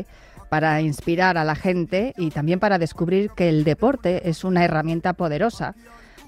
para 0.54 0.72
inspirar 0.90 1.34
a 1.38 1.46
la 1.52 1.56
gente 1.66 2.02
y 2.26 2.30
también 2.38 2.60
para 2.66 2.78
descubrir 2.86 3.24
que 3.40 3.48
el 3.54 3.60
deporte 3.72 4.12
es 4.32 4.44
una 4.50 4.62
herramienta 4.68 5.14
poderosa 5.22 5.74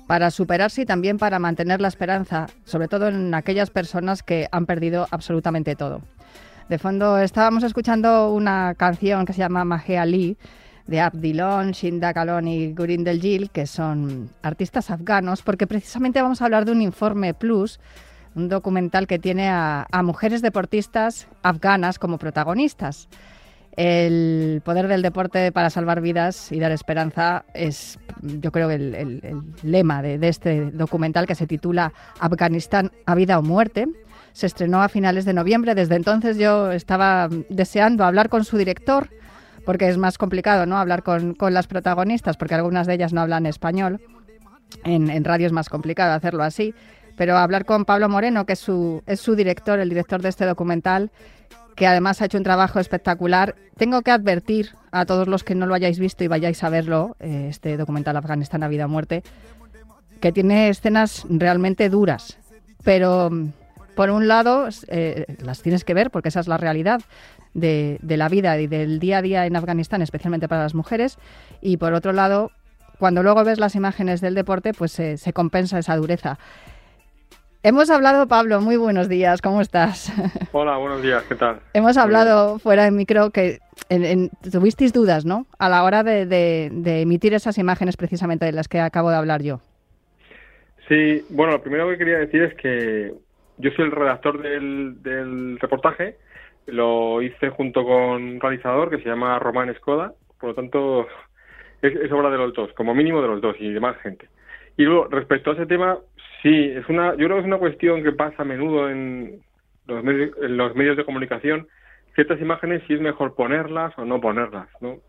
para 0.07 0.31
superarse 0.31 0.83
y 0.83 0.87
también 0.87 1.19
para 1.19 1.39
mantener 1.39 1.81
la 1.81 1.89
esperanza, 1.89 2.47
sobre 2.65 2.89
todo 2.89 3.09
en 3.09 3.35
aquellas 3.35 3.71
personas 3.71 4.23
que 4.23 4.49
han 4.53 4.67
perdido 4.67 5.07
absolutamente 5.11 5.77
todo. 5.77 6.03
De 6.69 6.79
fondo 6.79 7.19
estábamos 7.19 7.63
escuchando 7.63 8.33
una 8.33 8.75
canción 8.75 9.27
que 9.27 9.33
se 9.33 9.41
llama 9.41 9.65
Mahea 9.65 10.07
Lee 10.07 10.37
de 10.87 11.01
Abdilon, 11.01 11.73
Shinda 11.73 12.13
Kalon 12.13 12.49
y 12.49 12.75
Gurindel 12.75 13.21
Gil, 13.21 13.51
que 13.51 13.67
son 13.67 14.31
artistas 14.43 14.91
afganos, 14.91 15.43
porque 15.43 15.67
precisamente 15.67 16.21
vamos 16.21 16.41
a 16.41 16.45
hablar 16.45 16.65
de 16.65 16.73
un 16.73 16.83
informe 16.83 17.33
plus, 17.33 17.81
un 18.35 18.49
documental 18.49 19.07
que 19.07 19.19
tiene 19.19 19.49
a 19.49 19.87
mujeres 20.03 20.43
deportistas 20.43 21.27
afganas 21.43 21.99
como 21.99 22.19
protagonistas. 22.19 23.09
El 23.77 24.63
poder 24.65 24.87
del 24.87 25.03
deporte 25.03 25.51
para 25.51 25.69
salvar 25.69 26.01
vidas 26.01 26.53
y 26.53 26.61
dar 26.61 26.71
esperanza 26.71 27.45
es, 27.55 27.99
yo 28.23 28.53
creo, 28.53 28.71
el, 28.71 28.95
el- 28.95 29.43
lema 29.63 30.01
de, 30.01 30.19
este 30.29 30.71
documental 30.71 31.27
que 31.27 31.35
se 31.35 31.47
titula 31.47 31.93
Afganistán 32.21 32.93
a 33.07 33.15
vida 33.15 33.39
o 33.39 33.43
muerte. 33.43 33.87
Se 34.33 34.47
estrenó 34.47 34.83
a 34.83 34.89
finales 34.89 35.25
de 35.25 35.33
noviembre. 35.33 35.75
Desde 35.75 35.97
entonces 35.97 36.39
yo 36.39 36.71
estaba 36.71 37.29
deseando 37.49 38.05
hablar 38.05 38.29
con 38.29 38.45
su 38.45 38.57
director, 38.59 39.09
porque 39.65 39.89
es 39.89 39.99
más 39.99 40.19
complicado 40.19 40.67
¿no? 40.67 40.79
hablar 40.79 41.03
con, 41.03 41.35
con 41.35 41.53
las 41.55 41.67
protagonistas, 41.67 42.37
porque 42.37 42.55
algunas 42.55 42.87
de 42.87 42.95
ellas 42.95 43.13
no 43.13 43.21
hablan 43.23 43.47
español. 43.47 44.01
En, 44.85 45.11
en 45.11 45.25
radio 45.25 45.47
es 45.47 45.53
más 45.53 45.69
complicado 45.69 46.13
hacerlo 46.13 46.43
así. 46.45 46.75
Pero 47.17 47.37
hablar 47.37 47.65
con 47.65 47.85
Pablo 47.85 48.09
Moreno, 48.09 48.45
que 48.45 48.55
es 48.55 48.59
su, 48.59 49.03
es 49.07 49.21
su 49.21 49.37
director, 49.37 49.79
el 49.79 49.89
director 49.89 50.21
de 50.21 50.29
este 50.29 50.47
documental, 50.47 51.13
que 51.75 51.87
además 51.87 52.23
ha 52.23 52.27
hecho 52.27 52.39
un 52.39 52.45
trabajo 52.45 52.79
espectacular. 52.81 53.55
Tengo 53.77 54.03
que 54.03 54.11
advertir 54.11 54.71
a 54.93 55.07
todos 55.07 55.27
los 55.29 55.43
que 55.45 55.55
no 55.55 55.67
lo 55.67 55.75
hayáis 55.75 55.99
visto 55.99 56.23
y 56.25 56.29
vayáis 56.29 56.63
a 56.63 56.69
verlo, 56.69 57.17
eh, 57.21 57.49
este 57.51 57.77
documental 57.77 58.17
Afganistán 58.17 58.63
a 58.63 58.69
vida 58.69 58.87
o 58.87 58.89
muerte, 58.89 59.23
que 60.21 60.33
tiene 60.33 60.69
escenas 60.69 61.25
realmente 61.29 61.89
duras. 61.89 62.39
Pero 62.85 63.31
mm, 63.31 63.49
por 63.97 64.11
un 64.11 64.29
lado, 64.29 64.69
eh, 64.89 65.27
las 65.41 65.63
tienes 65.63 65.85
que 65.85 65.95
ver 65.95 66.11
porque 66.11 66.29
esa 66.29 66.41
es 66.41 66.49
la 66.49 66.57
realidad 66.57 67.01
de, 67.55 67.99
la 68.03 68.29
vida 68.29 68.59
y 68.61 68.67
del 68.67 68.99
día 68.99 69.19
a 69.19 69.23
día 69.23 69.47
en 69.47 69.57
Afganistán, 69.57 70.03
especialmente 70.03 70.49
para 70.49 70.63
las 70.63 70.75
mujeres. 70.75 71.19
Y 71.61 71.77
por 71.77 71.93
otro 71.95 72.13
lado, 72.13 72.51
cuando 72.99 73.23
luego 73.23 73.45
ves 73.45 73.59
las 73.59 73.75
imágenes 73.75 74.21
del 74.21 74.35
deporte, 74.35 74.73
pues 74.73 74.93
se- 74.93 75.17
se 75.19 75.33
compensa 75.33 75.79
esa 75.79 75.97
dureza. 75.97 76.39
Hemos 77.67 77.89
hablado, 77.89 78.29
Pablo, 78.29 78.61
muy 78.61 78.77
buenos 78.77 79.09
días, 79.09 79.41
¿cómo 79.41 79.63
estás? 79.63 80.13
Hola, 80.53 80.77
buenos 80.77 81.01
días, 81.03 81.23
¿qué 81.25 81.35
tal? 81.35 81.61
Hemos 81.73 81.97
hablado 81.97 82.59
fuera 82.59 82.85
de 82.85 82.91
micro 82.91 83.31
que 83.31 83.59
en- 83.89 84.05
en- 84.05 84.31
tuvisteis 84.53 84.93
dudas, 84.93 85.25
¿no? 85.25 85.47
A 85.59 85.71
la 85.71 85.83
hora 85.83 86.03
de, 86.03 86.27
de- 86.27 86.69
de 86.71 87.01
emitir 87.01 87.33
esas 87.33 87.57
imágenes 87.57 87.97
precisamente 87.97 88.45
de 88.45 88.53
las 88.53 88.69
que 88.69 88.81
acabo 88.81 89.09
de 89.09 89.17
hablar 89.17 89.43
yo. 89.43 89.61
Sí, 90.89 91.23
bueno, 91.31 91.53
lo 91.55 91.63
primero 91.63 91.89
que 91.89 91.97
quería 91.97 92.19
decir 92.19 92.43
es 92.43 92.55
que 92.57 93.15
yo 93.57 93.71
soy 93.71 93.87
el 93.87 93.93
redactor 93.93 94.43
del, 94.43 95.03
del 95.03 95.59
reportaje, 95.59 96.19
lo 96.67 97.23
hice 97.23 97.49
junto 97.49 97.83
con 97.85 97.95
un 98.23 98.41
realizador 98.43 98.91
que 98.91 98.99
se 99.03 99.09
llama 99.09 99.39
Román 99.39 99.71
Escoda, 99.71 100.13
por 100.39 100.51
lo 100.51 100.55
tanto 100.55 101.07
es, 101.81 101.97
es 101.97 102.13
obra 102.13 102.29
de 102.29 102.37
los 102.37 102.53
dos, 102.53 102.71
como 102.75 102.95
mínimo 102.95 103.23
de 103.23 103.29
los 103.29 103.41
dos 103.41 103.57
y 103.59 103.73
de 103.73 103.81
más 103.81 103.97
gente. 104.03 104.29
Y 104.77 104.83
luego, 104.83 105.07
respecto 105.09 105.51
a 105.51 105.55
ese 105.55 105.67
tema, 105.67 105.97
sí, 106.45 106.71
es 106.71 106.89
una, 106.89 107.17
yo 107.17 107.27
creo 107.27 107.37
que 107.37 107.41
es 107.41 107.47
una 107.47 107.59
cuestión 107.59 108.05
que 108.05 108.13
pasa 108.13 108.43
a 108.43 108.45
menudo 108.45 108.89
en 108.89 109.43
los 109.87 110.05
medios, 110.05 110.31
en 110.41 110.57
los 110.57 110.77
medios 110.77 110.97
de 110.97 111.05
comunicación, 111.05 111.67
ciertas 112.15 112.41
imágenes 112.41 112.85
si 112.87 112.95
es 112.95 113.01
mejor 113.01 113.35
ponerlas 113.35 113.93
o 113.99 114.05
no 114.05 114.21
ponerlas, 114.21 114.69
¿no? 114.81 115.01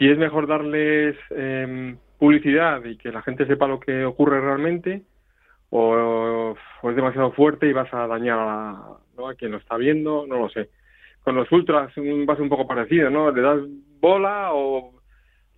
si 0.00 0.08
es 0.08 0.16
mejor 0.16 0.46
darles 0.46 1.16
eh, 1.30 1.94
publicidad 2.18 2.82
y 2.84 2.96
que 2.96 3.12
la 3.12 3.20
gente 3.22 3.46
sepa 3.46 3.66
lo 3.66 3.80
que 3.80 4.04
ocurre 4.04 4.40
realmente 4.40 5.02
o, 5.68 6.56
es 6.82 6.96
demasiado 6.96 7.32
fuerte 7.32 7.66
y 7.66 7.74
vas 7.74 7.92
a 7.92 8.06
dañar 8.06 8.38
a, 8.38 8.82
¿no? 9.16 9.34
quien 9.36 9.52
lo 9.52 9.58
está 9.58 9.76
viendo, 9.76 10.26
no 10.26 10.38
lo 10.38 10.48
sé. 10.48 10.70
Con 11.22 11.36
los 11.36 11.52
ultras 11.52 11.90
va 11.98 12.32
a 12.32 12.36
ser 12.36 12.42
un 12.42 12.48
poco 12.48 12.66
parecido, 12.66 13.10
¿no? 13.10 13.30
Le 13.30 13.42
das 13.42 13.60
bola 14.00 14.54
o 14.54 14.94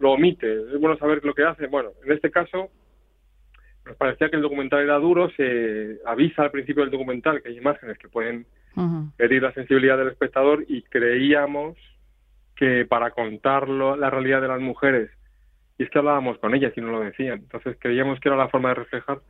lo 0.01 0.11
omites. 0.11 0.73
Es 0.75 0.81
bueno 0.81 0.97
saber 0.97 1.25
lo 1.25 1.35
que 1.35 1.45
hace. 1.45 1.69
Bueno, 1.69 1.91
en 2.05 2.13
este 2.13 2.33
caso 2.33 2.71
nos 3.85 3.97
parecía 3.97 4.29
que 4.29 4.37
el 4.37 4.43
documental 4.43 4.81
era 4.81 4.99
duro, 4.99 5.31
se 5.31 5.99
avisa 6.07 6.43
al 6.43 6.51
principio 6.51 6.83
del 6.83 6.93
documental 6.93 7.43
que 7.43 7.49
hay 7.49 7.59
imágenes 7.59 7.99
que 7.99 8.09
pueden 8.09 8.47
herir 9.19 9.43
la 9.43 9.53
sensibilidad 9.53 9.99
del 9.99 10.09
espectador 10.09 10.65
y 10.67 10.83
creíamos 10.83 11.77
que 12.57 12.87
para 12.87 13.11
contarlo 13.11 13.97
la 13.97 14.09
realidad 14.09 14.41
de 14.41 14.49
las 14.49 14.61
mujeres 14.61 15.11
y 15.77 15.83
es 15.83 15.91
que 15.91 15.99
hablábamos 15.99 16.39
con 16.39 16.55
ellas 16.55 16.73
y 16.75 16.81
nos 16.81 16.91
lo 16.91 17.01
decían 17.01 17.41
entonces 17.41 17.77
creíamos 17.79 18.19
que 18.21 18.31
era 18.31 18.37
la 18.39 18.49
forma 18.49 18.71
de 18.71 18.77
reflejar 18.77 19.21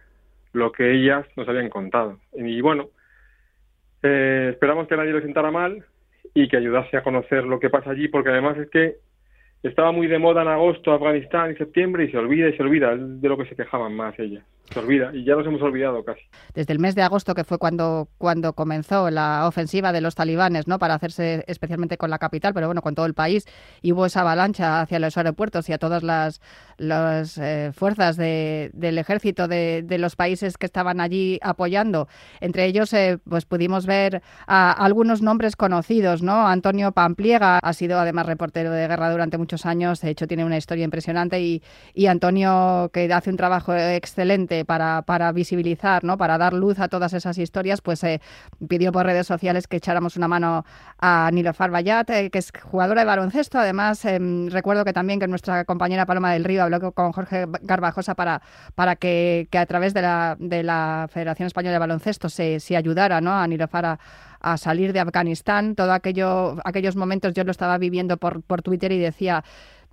lo 0.52 0.70
que 0.70 0.92
ellas 0.92 1.26
nos 1.36 1.48
habían 1.48 1.70
contado. 1.70 2.20
Y 2.34 2.60
bueno 2.60 2.90
eh, 4.02 4.50
esperamos 4.52 4.86
que 4.86 4.96
nadie 4.96 5.12
lo 5.12 5.20
sentara 5.20 5.50
mal 5.50 5.84
y 6.34 6.48
que 6.48 6.56
ayudase 6.56 6.96
a 6.96 7.02
conocer 7.02 7.44
lo 7.44 7.58
que 7.58 7.70
pasa 7.70 7.90
allí 7.90 8.08
porque 8.08 8.30
además 8.30 8.56
es 8.58 8.70
que 8.70 8.96
estaba 9.62 9.92
muy 9.92 10.06
de 10.06 10.18
moda 10.18 10.42
en 10.42 10.48
agosto 10.48 10.92
Afganistán 10.92 11.52
y 11.52 11.56
septiembre 11.56 12.04
y 12.04 12.10
se 12.10 12.18
olvida 12.18 12.48
y 12.48 12.56
se 12.56 12.62
olvida 12.62 12.96
de 12.96 13.28
lo 13.28 13.36
que 13.36 13.46
se 13.46 13.56
quejaban 13.56 13.94
más 13.94 14.18
ellas 14.18 14.44
se 14.70 14.78
olvida 14.78 15.10
y 15.12 15.24
ya 15.24 15.34
nos 15.34 15.46
hemos 15.46 15.62
olvidado 15.62 16.04
casi. 16.04 16.22
Desde 16.54 16.72
el 16.72 16.78
mes 16.78 16.94
de 16.94 17.02
agosto, 17.02 17.34
que 17.34 17.44
fue 17.44 17.58
cuando, 17.58 18.08
cuando 18.18 18.52
comenzó 18.54 19.10
la 19.10 19.46
ofensiva 19.46 19.92
de 19.92 20.00
los 20.00 20.14
talibanes, 20.14 20.66
¿no? 20.66 20.78
Para 20.78 20.94
hacerse 20.94 21.44
especialmente 21.46 21.98
con 21.98 22.10
la 22.10 22.18
capital, 22.18 22.54
pero 22.54 22.66
bueno, 22.66 22.82
con 22.82 22.94
todo 22.94 23.06
el 23.06 23.14
país, 23.14 23.46
y 23.82 23.92
hubo 23.92 24.06
esa 24.06 24.20
avalancha 24.20 24.80
hacia 24.80 24.98
los 24.98 25.16
aeropuertos 25.16 25.68
y 25.68 25.72
a 25.72 25.78
todas 25.78 26.02
las, 26.02 26.40
las 26.78 27.38
eh, 27.38 27.70
fuerzas 27.74 28.16
de, 28.16 28.70
del 28.72 28.98
ejército 28.98 29.48
de, 29.48 29.82
de, 29.82 29.98
los 29.98 30.16
países 30.16 30.56
que 30.56 30.66
estaban 30.66 31.00
allí 31.00 31.38
apoyando. 31.42 32.08
Entre 32.40 32.64
ellos, 32.66 32.92
eh, 32.92 33.18
pues 33.28 33.44
pudimos 33.44 33.86
ver 33.86 34.22
a 34.46 34.72
algunos 34.72 35.22
nombres 35.22 35.56
conocidos, 35.56 36.22
¿no? 36.22 36.46
Antonio 36.46 36.92
Pampliega 36.92 37.58
ha 37.58 37.72
sido 37.72 37.98
además 37.98 38.26
reportero 38.26 38.70
de 38.70 38.88
guerra 38.88 39.10
durante 39.10 39.38
muchos 39.38 39.66
años, 39.66 40.00
de 40.00 40.10
hecho 40.10 40.26
tiene 40.26 40.44
una 40.44 40.56
historia 40.56 40.84
impresionante 40.84 41.40
y, 41.40 41.62
y 41.94 42.06
Antonio, 42.06 42.90
que 42.92 43.12
hace 43.12 43.30
un 43.30 43.36
trabajo 43.36 43.74
excelente 43.74 44.51
para, 44.66 45.32
visibilizar, 45.32 46.04
¿no? 46.04 46.16
Para 46.18 46.38
dar 46.38 46.52
luz 46.52 46.78
a 46.78 46.88
todas 46.88 47.12
esas 47.12 47.38
historias, 47.38 47.80
pues 47.80 48.04
eh, 48.04 48.20
pidió 48.68 48.92
por 48.92 49.06
redes 49.06 49.26
sociales 49.26 49.66
que 49.66 49.78
echáramos 49.78 50.16
una 50.16 50.28
mano 50.28 50.64
a 50.98 51.30
Nilofar 51.32 51.70
Bayat, 51.70 52.10
eh, 52.10 52.30
que 52.30 52.38
es 52.38 52.52
jugadora 52.62 53.00
de 53.00 53.06
baloncesto. 53.06 53.58
Además, 53.58 54.04
eh, 54.04 54.18
recuerdo 54.50 54.84
que 54.84 54.92
también 54.92 55.20
que 55.20 55.28
nuestra 55.28 55.64
compañera 55.64 56.06
Paloma 56.06 56.32
del 56.32 56.44
Río 56.44 56.62
habló 56.62 56.92
con 56.92 57.12
Jorge 57.12 57.46
Garbajosa 57.62 58.14
para, 58.14 58.42
para 58.74 58.96
que, 58.96 59.48
a 59.52 59.66
través 59.66 59.94
de 59.94 60.02
la, 60.02 60.36
de 60.38 60.62
la 60.62 61.08
Federación 61.10 61.46
Española 61.46 61.72
de 61.72 61.78
Baloncesto 61.78 62.28
se, 62.28 62.58
ayudara 62.76 63.20
¿no? 63.20 63.34
a 63.34 63.46
Nilofar 63.46 63.84
a, 63.84 63.98
a 64.40 64.56
salir 64.56 64.92
de 64.92 65.00
Afganistán. 65.00 65.74
Todo 65.74 65.92
aquello, 65.92 66.56
aquellos 66.64 66.96
momentos 66.96 67.34
yo 67.34 67.44
lo 67.44 67.50
estaba 67.50 67.78
viviendo 67.78 68.16
por 68.16 68.62
Twitter 68.62 68.92
y 68.92 68.98
decía, 68.98 69.44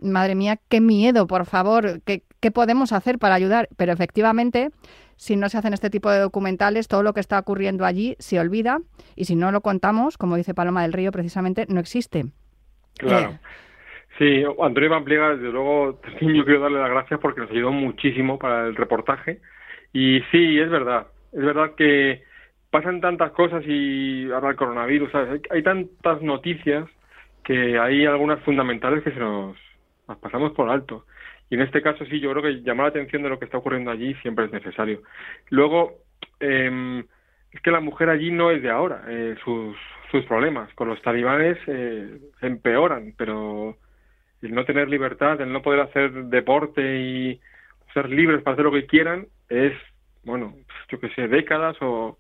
madre 0.02 0.36
mía, 0.36 0.60
qué 0.70 0.82
miedo, 0.82 1.28
por 1.28 1.46
favor, 1.46 2.02
¿qué, 2.06 2.24
¿qué 2.40 2.52
podemos 2.52 2.92
hacer 2.92 3.20
para 3.20 3.36
ayudar? 3.36 3.70
Pero 3.78 3.92
efectivamente, 3.92 4.72
si 5.16 5.36
no 5.36 5.50
se 5.50 5.58
hacen 5.58 5.74
este 5.74 5.90
tipo 5.90 6.10
de 6.10 6.20
documentales, 6.20 6.88
todo 6.88 7.04
lo 7.04 7.14
que 7.14 7.20
está 7.20 7.38
ocurriendo 7.38 7.86
allí 7.86 8.16
se 8.20 8.40
olvida 8.40 8.80
y 9.16 9.26
si 9.26 9.36
no 9.36 9.52
lo 9.52 9.62
contamos, 9.62 10.18
como 10.18 10.38
dice 10.38 10.54
Paloma 10.54 10.84
del 10.84 10.94
Río, 10.94 11.12
precisamente 11.12 11.66
no 11.68 11.80
existe. 11.80 12.26
Claro. 12.98 13.32
Eh. 13.32 13.40
Sí, 14.18 14.44
Antonio 14.62 14.90
Pampliega, 14.90 15.36
desde 15.36 15.52
luego, 15.52 15.96
también 16.04 16.36
yo 16.36 16.46
quiero 16.46 16.62
darle 16.62 16.80
las 16.80 16.90
gracias 16.90 17.20
porque 17.20 17.42
nos 17.42 17.52
ayudó 17.52 17.72
muchísimo 17.72 18.38
para 18.38 18.68
el 18.68 18.76
reportaje. 18.76 19.40
Y 19.94 20.22
sí, 20.32 20.60
es 20.60 20.70
verdad, 20.70 21.08
es 21.32 21.44
verdad 21.44 21.76
que 21.76 22.24
pasan 22.70 23.02
tantas 23.02 23.32
cosas 23.32 23.64
y 23.66 24.32
ahora 24.32 24.52
el 24.52 24.56
coronavirus, 24.56 25.12
¿sabes? 25.12 25.30
Hay, 25.32 25.58
hay, 25.58 25.64
tantas 25.64 26.22
noticias 26.22 26.88
que 27.44 27.80
hay 27.80 28.06
algunas 28.06 28.40
fundamentales 28.44 29.04
que 29.04 29.12
se 29.12 29.20
nos 29.20 29.56
las 30.10 30.18
pasamos 30.18 30.52
por 30.54 30.70
alto. 30.70 31.06
Y 31.50 31.56
en 31.56 31.62
este 31.62 31.82
caso 31.82 32.06
sí, 32.06 32.20
yo 32.20 32.32
creo 32.32 32.44
que 32.44 32.62
llamar 32.62 32.86
la 32.86 32.90
atención 32.90 33.24
de 33.24 33.30
lo 33.30 33.40
que 33.40 33.46
está 33.46 33.58
ocurriendo 33.58 33.92
allí 33.92 34.14
siempre 34.16 34.46
es 34.46 34.52
necesario. 34.52 35.02
Luego, 35.50 35.94
eh, 36.40 37.04
es 37.52 37.62
que 37.62 37.72
la 37.72 37.80
mujer 37.80 38.10
allí 38.10 38.32
no 38.32 38.52
es 38.52 38.62
de 38.62 38.70
ahora. 38.70 39.04
Eh, 39.08 39.36
sus, 39.44 39.76
sus 40.12 40.26
problemas 40.26 40.72
con 40.76 40.90
los 40.90 41.02
talibanes 41.02 41.58
eh, 41.68 42.20
empeoran, 42.42 43.14
pero 43.18 43.78
el 44.42 44.54
no 44.54 44.66
tener 44.66 44.90
libertad, 44.90 45.42
el 45.42 45.52
no 45.52 45.62
poder 45.62 45.82
hacer 45.82 46.12
deporte 46.26 47.00
y 47.00 47.42
ser 47.94 48.10
libres 48.10 48.44
para 48.44 48.54
hacer 48.54 48.66
lo 48.66 48.72
que 48.72 48.86
quieran, 48.86 49.28
es, 49.50 49.74
bueno, 50.24 50.54
yo 50.90 51.00
que 51.00 51.10
sé, 51.10 51.28
décadas 51.28 51.76
o 51.82 52.19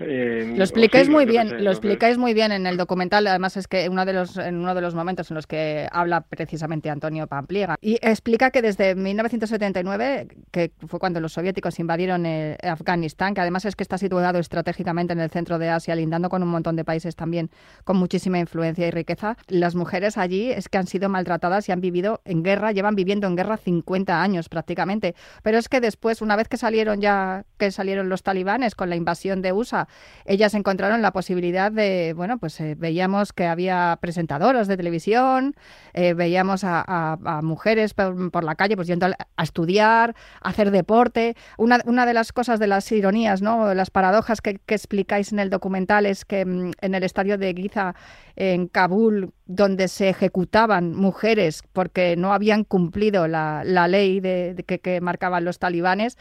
eh, 0.00 0.52
lo 0.56 0.64
explicáis 0.64 1.08
muy 1.08 1.24
bien, 1.24 1.50
sé, 1.50 1.60
lo 1.60 1.70
explicáis 1.70 2.18
muy 2.18 2.34
bien 2.34 2.50
en 2.50 2.66
el 2.66 2.76
documental. 2.76 3.26
Además 3.28 3.56
es 3.56 3.68
que 3.68 3.88
uno 3.88 4.04
de 4.04 4.12
los 4.12 4.36
en 4.36 4.56
uno 4.56 4.74
de 4.74 4.80
los 4.80 4.94
momentos 4.94 5.30
en 5.30 5.36
los 5.36 5.46
que 5.46 5.86
habla 5.92 6.22
precisamente 6.22 6.90
Antonio 6.90 7.28
Pampliega 7.28 7.76
y 7.80 7.94
explica 8.02 8.50
que 8.50 8.60
desde 8.60 8.96
1979, 8.96 10.26
que 10.50 10.72
fue 10.88 10.98
cuando 10.98 11.20
los 11.20 11.32
soviéticos 11.32 11.78
invadieron 11.78 12.26
eh, 12.26 12.58
Afganistán, 12.62 13.34
que 13.34 13.40
además 13.40 13.66
es 13.66 13.76
que 13.76 13.84
está 13.84 13.96
situado 13.96 14.40
estratégicamente 14.40 15.12
en 15.12 15.20
el 15.20 15.30
centro 15.30 15.60
de 15.60 15.68
Asia, 15.68 15.94
lindando 15.94 16.28
con 16.28 16.42
un 16.42 16.48
montón 16.48 16.74
de 16.74 16.84
países 16.84 17.14
también 17.14 17.50
con 17.84 17.96
muchísima 17.96 18.40
influencia 18.40 18.88
y 18.88 18.90
riqueza, 18.90 19.36
las 19.46 19.76
mujeres 19.76 20.18
allí 20.18 20.50
es 20.50 20.68
que 20.68 20.78
han 20.78 20.88
sido 20.88 21.08
maltratadas 21.08 21.68
y 21.68 21.72
han 21.72 21.80
vivido 21.80 22.20
en 22.24 22.42
guerra, 22.42 22.72
llevan 22.72 22.96
viviendo 22.96 23.28
en 23.28 23.36
guerra 23.36 23.58
50 23.58 24.20
años 24.20 24.48
prácticamente. 24.48 25.14
Pero 25.44 25.58
es 25.58 25.68
que 25.68 25.80
después, 25.80 26.20
una 26.20 26.34
vez 26.34 26.48
que 26.48 26.56
salieron 26.56 27.00
ya 27.00 27.44
que 27.58 27.70
salieron 27.70 28.08
los 28.08 28.24
talibanes 28.24 28.74
con 28.74 28.90
la 28.90 28.96
invasión 28.96 29.40
de 29.40 29.52
USA 29.52 29.83
ellas 30.24 30.54
encontraron 30.54 31.02
la 31.02 31.12
posibilidad 31.12 31.70
de, 31.70 32.14
bueno, 32.16 32.38
pues 32.38 32.58
eh, 32.60 32.74
veíamos 32.78 33.32
que 33.32 33.46
había 33.46 33.98
presentadoras 34.00 34.68
de 34.68 34.76
televisión, 34.76 35.54
eh, 35.92 36.14
veíamos 36.14 36.62
a, 36.64 37.18
mujeres 37.42 37.94
por, 37.94 38.44
la 38.44 38.54
calle 38.54 38.76
pues 38.76 38.88
yendo 38.88 39.06
a, 39.06 39.42
estudiar, 39.42 40.14
a 40.40 40.48
hacer 40.48 40.70
deporte. 40.70 41.36
Una, 41.58 42.06
de 42.06 42.14
las 42.14 42.32
cosas 42.32 42.58
de 42.58 42.66
las 42.66 42.90
ironías, 42.92 43.42
¿no? 43.42 43.74
las 43.74 43.90
paradojas 43.90 44.40
que, 44.40 44.60
explicáis 44.66 45.32
en 45.32 45.38
el 45.38 45.50
documental 45.50 46.06
es 46.06 46.24
que 46.24 46.44
mm, 46.44 46.72
en 46.80 46.94
el 46.94 47.02
estadio 47.02 47.38
de 47.38 47.54
Giza, 47.54 47.94
en 48.36 48.66
Kabul, 48.66 49.32
donde 49.46 49.88
se 49.88 50.08
ejecutaban 50.08 50.94
mujeres 50.94 51.62
porque 51.72 52.16
no 52.16 52.32
habían 52.32 52.64
cumplido 52.64 53.28
la, 53.28 53.62
ley 53.88 54.20
que, 54.20 55.00
marcaban 55.00 55.44
los 55.44 55.58
talibanes, 55.58 56.18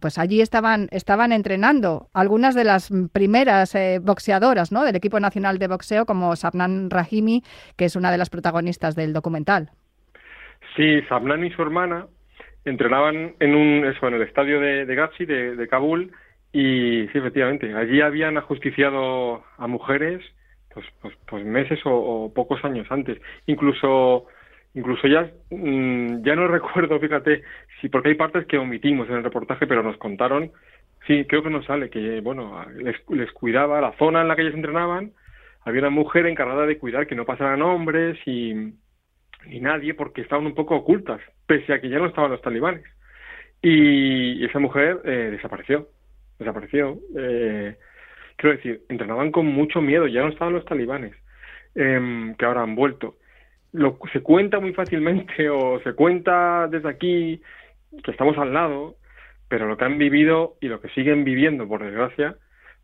pues 0.00 0.18
allí 0.18 0.40
estaban, 0.40 0.88
estaban 0.90 1.32
entrenando 1.32 2.08
algunas 2.12 2.54
de 2.54 2.64
las 2.64 2.90
primeras 3.12 3.74
eh, 3.74 4.00
boxeadoras 4.02 4.72
¿no? 4.72 4.84
del 4.84 4.96
equipo 4.96 5.20
nacional 5.20 5.58
de 5.58 5.68
boxeo, 5.68 6.06
como 6.06 6.36
Sabnan 6.36 6.90
Rahimi, 6.90 7.42
que 7.76 7.84
es 7.86 7.96
una 7.96 8.10
de 8.10 8.18
las 8.18 8.30
protagonistas 8.30 8.94
del 8.94 9.12
documental. 9.12 9.70
Sí, 10.76 11.02
Sabnan 11.08 11.44
y 11.44 11.50
su 11.50 11.62
hermana 11.62 12.06
entrenaban 12.64 13.34
en 13.40 13.54
un 13.54 13.84
eso, 13.84 14.08
el 14.08 14.22
estadio 14.22 14.60
de, 14.60 14.86
de 14.86 14.94
Gazi, 14.94 15.24
de, 15.26 15.68
Kabul, 15.68 16.12
y 16.52 17.06
sí, 17.08 17.18
efectivamente, 17.18 17.74
allí 17.74 18.00
habían 18.00 18.38
ajusticiado 18.38 19.44
a 19.58 19.66
mujeres 19.66 20.22
pues, 20.72 20.86
pues, 21.00 21.14
pues 21.26 21.44
meses 21.44 21.80
o, 21.84 22.32
pocos 22.34 22.64
años 22.64 22.86
antes. 22.90 23.20
Incluso, 23.46 24.26
incluso 24.74 25.06
ya, 25.08 25.30
mmm, 25.50 26.22
ya 26.22 26.34
no 26.36 26.48
recuerdo, 26.48 26.98
fíjate, 27.00 27.42
sí, 27.80 27.88
porque 27.88 28.10
hay 28.10 28.14
partes 28.14 28.46
que 28.46 28.58
omitimos 28.58 29.08
en 29.08 29.16
el 29.16 29.24
reportaje, 29.24 29.66
pero 29.66 29.82
nos 29.82 29.96
contaron, 29.96 30.52
sí, 31.06 31.24
creo 31.28 31.42
que 31.42 31.50
nos 31.50 31.64
sale, 31.66 31.90
que 31.90 32.20
bueno, 32.20 32.64
les, 32.76 32.96
les 33.10 33.30
cuidaba 33.32 33.80
la 33.80 33.92
zona 33.98 34.22
en 34.22 34.28
la 34.28 34.36
que 34.36 34.42
ellos 34.42 34.54
entrenaban, 34.54 35.12
había 35.64 35.80
una 35.80 35.90
mujer 35.90 36.26
encargada 36.26 36.66
de 36.66 36.78
cuidar 36.78 37.06
que 37.06 37.14
no 37.14 37.24
pasaran 37.24 37.62
hombres 37.62 38.18
y 38.26 38.74
ni 39.46 39.60
nadie 39.60 39.94
porque 39.94 40.20
estaban 40.20 40.46
un 40.46 40.54
poco 40.54 40.76
ocultas, 40.76 41.20
pese 41.46 41.72
a 41.72 41.80
que 41.80 41.88
ya 41.88 41.98
no 41.98 42.06
estaban 42.06 42.30
los 42.30 42.42
talibanes. 42.42 42.84
Y 43.62 44.44
esa 44.44 44.58
mujer 44.58 45.00
eh, 45.04 45.30
desapareció, 45.32 45.88
desapareció. 46.38 46.98
Eh, 47.16 47.76
quiero 48.36 48.56
decir, 48.56 48.82
entrenaban 48.90 49.32
con 49.32 49.46
mucho 49.46 49.80
miedo, 49.80 50.06
ya 50.06 50.20
no 50.20 50.28
estaban 50.28 50.52
los 50.52 50.66
talibanes, 50.66 51.14
eh, 51.74 52.34
que 52.38 52.44
ahora 52.44 52.62
han 52.62 52.74
vuelto. 52.74 53.16
Lo, 53.74 53.98
se 54.12 54.22
cuenta 54.22 54.58
muy 54.58 54.72
fácilmente 54.72 55.50
o 55.50 55.78
se 55.80 55.92
cuenta 55.92 56.66
desde 56.68 56.88
aquí 56.88 57.42
que 58.02 58.10
estamos 58.10 58.38
al 58.38 58.54
lado, 58.54 58.96
pero 59.48 59.68
lo 59.68 59.76
que 59.76 59.84
han 59.84 59.98
vivido 59.98 60.56
y 60.60 60.68
lo 60.68 60.80
que 60.80 60.88
siguen 60.90 61.24
viviendo, 61.24 61.68
por 61.68 61.84
desgracia, 61.84 62.36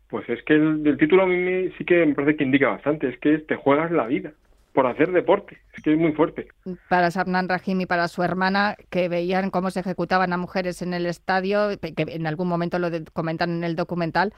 pues 0.09 0.29
es 0.29 0.43
que 0.43 0.53
el, 0.53 0.85
el 0.85 0.97
título 0.97 1.23
a 1.23 1.27
mí 1.27 1.69
sí 1.77 1.85
que 1.85 2.05
me 2.05 2.13
parece 2.13 2.37
que 2.37 2.43
indica 2.43 2.69
bastante, 2.69 3.09
es 3.09 3.17
que 3.17 3.39
te 3.39 3.55
juegas 3.55 3.91
la 3.91 4.05
vida 4.05 4.33
por 4.73 4.87
hacer 4.87 5.11
deporte. 5.11 5.57
Es 5.73 5.83
que 5.83 5.93
es 5.93 5.97
muy 5.97 6.13
fuerte. 6.13 6.47
Para 6.89 7.11
Sabnan 7.11 7.49
Rahim 7.49 7.81
y 7.81 7.85
para 7.85 8.07
su 8.07 8.23
hermana, 8.23 8.75
que 8.89 9.09
veían 9.09 9.49
cómo 9.49 9.69
se 9.69 9.81
ejecutaban 9.81 10.33
a 10.33 10.37
mujeres 10.37 10.81
en 10.81 10.93
el 10.93 11.05
estadio, 11.05 11.69
que 11.79 11.93
en 11.97 12.27
algún 12.27 12.47
momento 12.47 12.79
lo 12.79 12.89
de, 12.89 13.03
comentan 13.11 13.51
en 13.51 13.63
el 13.63 13.75
documental, 13.75 14.33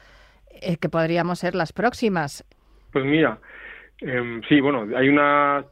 eh, 0.62 0.78
que 0.78 0.90
podríamos 0.90 1.40
ser 1.40 1.56
las 1.56 1.74
próximas. 1.74 2.46
Pues 2.92 3.06
mira, 3.06 3.40
eh, 4.02 4.42
sí, 4.50 4.60
bueno, 4.60 4.88
hay 4.98 5.10
una 5.10 5.66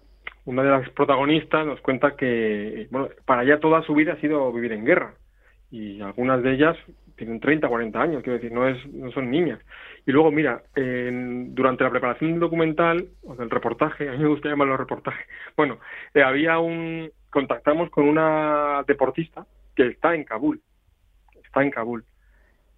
una 0.46 0.64
de 0.64 0.70
las 0.70 0.90
protagonistas 0.92 1.66
nos 1.66 1.82
cuenta 1.82 2.16
que 2.16 2.88
bueno, 2.92 3.10
para 3.26 3.44
ella 3.44 3.60
toda 3.60 3.84
su 3.84 3.94
vida 3.94 4.14
ha 4.14 4.22
sido 4.22 4.52
vivir 4.52 4.74
en 4.74 4.86
guerra. 4.86 5.14
Y 5.70 6.02
algunas 6.02 6.44
de 6.44 6.54
ellas 6.54 6.78
tienen 7.16 7.40
30, 7.40 7.68
40 7.68 8.02
años, 8.02 8.24
quiero 8.24 8.40
decir, 8.40 8.52
no 8.52 8.68
es 8.68 8.86
no 8.94 9.12
son 9.12 9.30
niñas. 9.30 9.60
Y 10.06 10.12
luego, 10.12 10.32
mira, 10.32 10.64
durante 10.76 11.84
la 11.84 11.92
preparación 11.92 12.32
del 12.32 12.40
documental, 12.40 13.08
o 13.24 13.36
del 13.36 13.50
reportaje, 13.50 14.10
a 14.10 14.14
mí 14.14 14.18
me 14.18 14.28
gusta 14.28 14.50
llamarlo 14.50 14.76
reportaje, 14.76 15.26
bueno, 15.56 15.78
eh, 16.14 16.24
había 16.24 16.60
un, 16.60 17.12
contactamos 17.30 17.90
con 17.92 18.08
una 18.08 18.84
deportista 18.88 19.46
que 19.76 19.88
está 19.88 20.16
en 20.16 20.24
Kabul, 20.24 20.62
está 21.46 21.62
en 21.62 21.70
Kabul, 21.70 22.04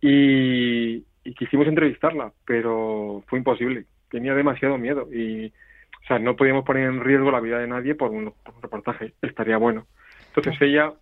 y 0.01 1.01
quisimos 1.37 1.67
entrevistarla, 1.67 2.33
pero 2.45 3.23
fue 3.27 3.39
imposible, 3.39 3.85
tenía 4.09 4.35
demasiado 4.35 4.77
miedo. 4.77 5.07
Y, 5.11 5.53
o 6.03 6.05
sea, 6.07 6.19
no 6.19 6.35
podíamos 6.35 6.65
poner 6.65 6.89
en 6.89 7.01
riesgo 7.01 7.31
la 7.31 7.39
vida 7.39 7.59
de 7.59 7.67
nadie 7.67 7.95
por 7.95 8.11
un, 8.11 8.33
por 8.43 8.55
un 8.55 8.61
reportaje, 8.61 9.13
estaría 9.21 9.57
bueno. 9.57 9.87
Entonces 10.27 10.61
ella 10.61 10.93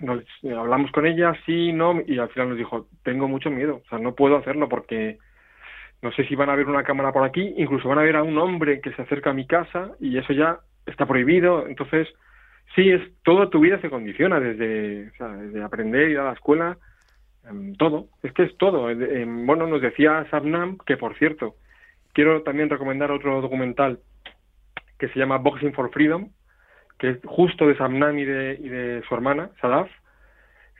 nos 0.00 0.24
hablamos 0.44 0.90
con 0.90 1.06
ella, 1.06 1.34
sí, 1.46 1.72
no, 1.72 2.00
y 2.06 2.18
al 2.18 2.28
final 2.30 2.50
nos 2.50 2.58
dijo, 2.58 2.88
tengo 3.04 3.28
mucho 3.28 3.50
miedo, 3.50 3.82
o 3.84 3.88
sea, 3.88 3.98
no 3.98 4.14
puedo 4.14 4.36
hacerlo 4.36 4.68
porque 4.68 5.18
no 6.02 6.10
sé 6.12 6.26
si 6.26 6.34
van 6.34 6.50
a 6.50 6.56
ver 6.56 6.66
una 6.66 6.82
cámara 6.82 7.12
por 7.12 7.24
aquí, 7.24 7.54
incluso 7.56 7.88
van 7.88 7.98
a 7.98 8.02
ver 8.02 8.16
a 8.16 8.22
un 8.22 8.36
hombre 8.38 8.80
que 8.80 8.92
se 8.92 9.02
acerca 9.02 9.30
a 9.30 9.34
mi 9.34 9.46
casa 9.46 9.92
y 10.00 10.18
eso 10.18 10.32
ya 10.32 10.58
está 10.84 11.06
prohibido, 11.06 11.66
entonces 11.68 12.08
sí, 12.74 12.90
es 12.90 13.00
toda 13.22 13.50
tu 13.50 13.60
vida 13.60 13.80
se 13.80 13.88
condiciona 13.88 14.40
desde, 14.40 15.08
o 15.08 15.14
sea, 15.16 15.28
desde 15.28 15.62
aprender, 15.62 16.10
ir 16.10 16.18
a 16.18 16.24
la 16.24 16.32
escuela, 16.32 16.76
em, 17.48 17.74
todo, 17.76 18.08
es 18.22 18.32
que 18.32 18.42
es 18.42 18.56
todo. 18.58 18.90
Em, 18.90 19.46
bueno, 19.46 19.66
nos 19.66 19.80
decía 19.80 20.26
Sabnam, 20.30 20.78
que 20.84 20.96
por 20.96 21.16
cierto, 21.18 21.54
quiero 22.12 22.42
también 22.42 22.68
recomendar 22.68 23.10
otro 23.12 23.40
documental 23.40 24.00
que 24.98 25.08
se 25.08 25.18
llama 25.18 25.38
Boxing 25.38 25.72
for 25.72 25.90
Freedom, 25.90 26.30
que 26.98 27.10
es 27.10 27.18
justo 27.24 27.66
de 27.66 27.76
Sabnam 27.76 28.18
y 28.18 28.24
de, 28.24 28.58
y 28.60 28.68
de 28.68 29.02
su 29.08 29.14
hermana, 29.14 29.50
Sadaf. 29.60 29.90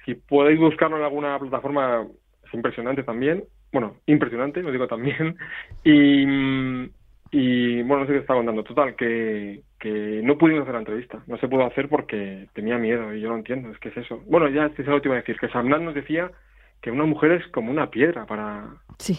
Si 0.05 0.15
podéis 0.15 0.59
buscarlo 0.59 0.99
en 0.99 1.05
alguna 1.05 1.39
plataforma, 1.39 2.07
es 2.47 2.55
impresionante 2.55 3.03
también. 3.03 3.45
Bueno, 3.73 3.97
impresionante, 4.07 4.63
lo 4.63 4.71
digo 4.71 4.87
también. 4.87 5.37
Y, 5.85 6.25
y 7.31 7.83
bueno, 7.83 8.01
no 8.01 8.07
sé 8.07 8.13
qué 8.13 8.19
está 8.19 8.35
contando. 8.35 8.63
Total, 8.63 8.95
que, 8.95 9.63
que 9.81 10.21
no 10.23 10.39
pudimos 10.39 10.63
hacer 10.63 10.75
la 10.75 10.81
entrevista. 10.81 11.23
No 11.27 11.37
se 11.39 11.49
pudo 11.49 11.67
hacer 11.67 11.89
porque 11.89 12.47
tenía 12.55 12.79
miedo 12.79 13.13
y 13.13 13.21
yo 13.21 13.31
lo 13.31 13.37
entiendo. 13.37 13.71
Es 13.71 13.79
que 13.79 13.89
es 13.89 13.97
eso. 13.97 14.23
Bueno, 14.27 14.49
ya 14.49 14.67
es 14.67 14.87
lo 14.87 15.03
que 15.03 15.09
iba 15.09 15.17
a 15.17 15.21
decir. 15.21 15.37
Que 15.39 15.49
Samnan 15.49 15.85
nos 15.85 15.95
decía 15.95 16.31
que 16.81 16.91
una 16.91 17.05
mujer 17.05 17.33
es 17.33 17.47
como 17.49 17.71
una 17.71 17.91
piedra 17.91 18.25
para, 18.27 18.67
sí. 18.99 19.19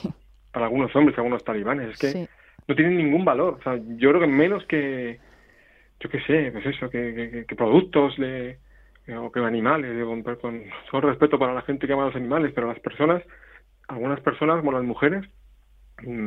para 0.54 0.68
algunos 0.68 0.96
hombres, 0.96 1.18
algunos 1.18 1.44
talibanes. 1.44 1.90
Es 1.90 2.00
que 2.00 2.30
no 2.68 2.76
tienen 2.76 2.98
ningún 2.98 3.26
valor. 3.26 3.58
O 3.60 3.64
sea, 3.64 3.80
yo 3.98 4.10
creo 4.10 4.22
que 4.22 4.28
menos 4.28 4.66
que, 4.66 5.20
yo 6.00 6.10
qué 6.10 6.20
sé, 6.22 6.52
pues 6.52 6.66
eso, 6.66 6.90
que, 6.90 7.46
que, 7.48 7.56
productos 7.56 8.16
de, 8.18 8.58
o 9.18 9.32
que 9.32 9.40
animales. 9.40 10.04
con, 10.06 10.24
con 10.92 11.02
respeto 11.02 11.40
para 11.40 11.54
la 11.54 11.62
gente 11.62 11.88
que 11.88 11.94
ama 11.94 12.04
a 12.04 12.08
los 12.08 12.16
animales, 12.16 12.52
pero 12.54 12.68
las 12.68 12.80
personas, 12.80 13.24
algunas 13.88 14.20
personas, 14.22 14.60
como 14.60 14.72
las 14.72 14.84
mujeres, 14.84 15.26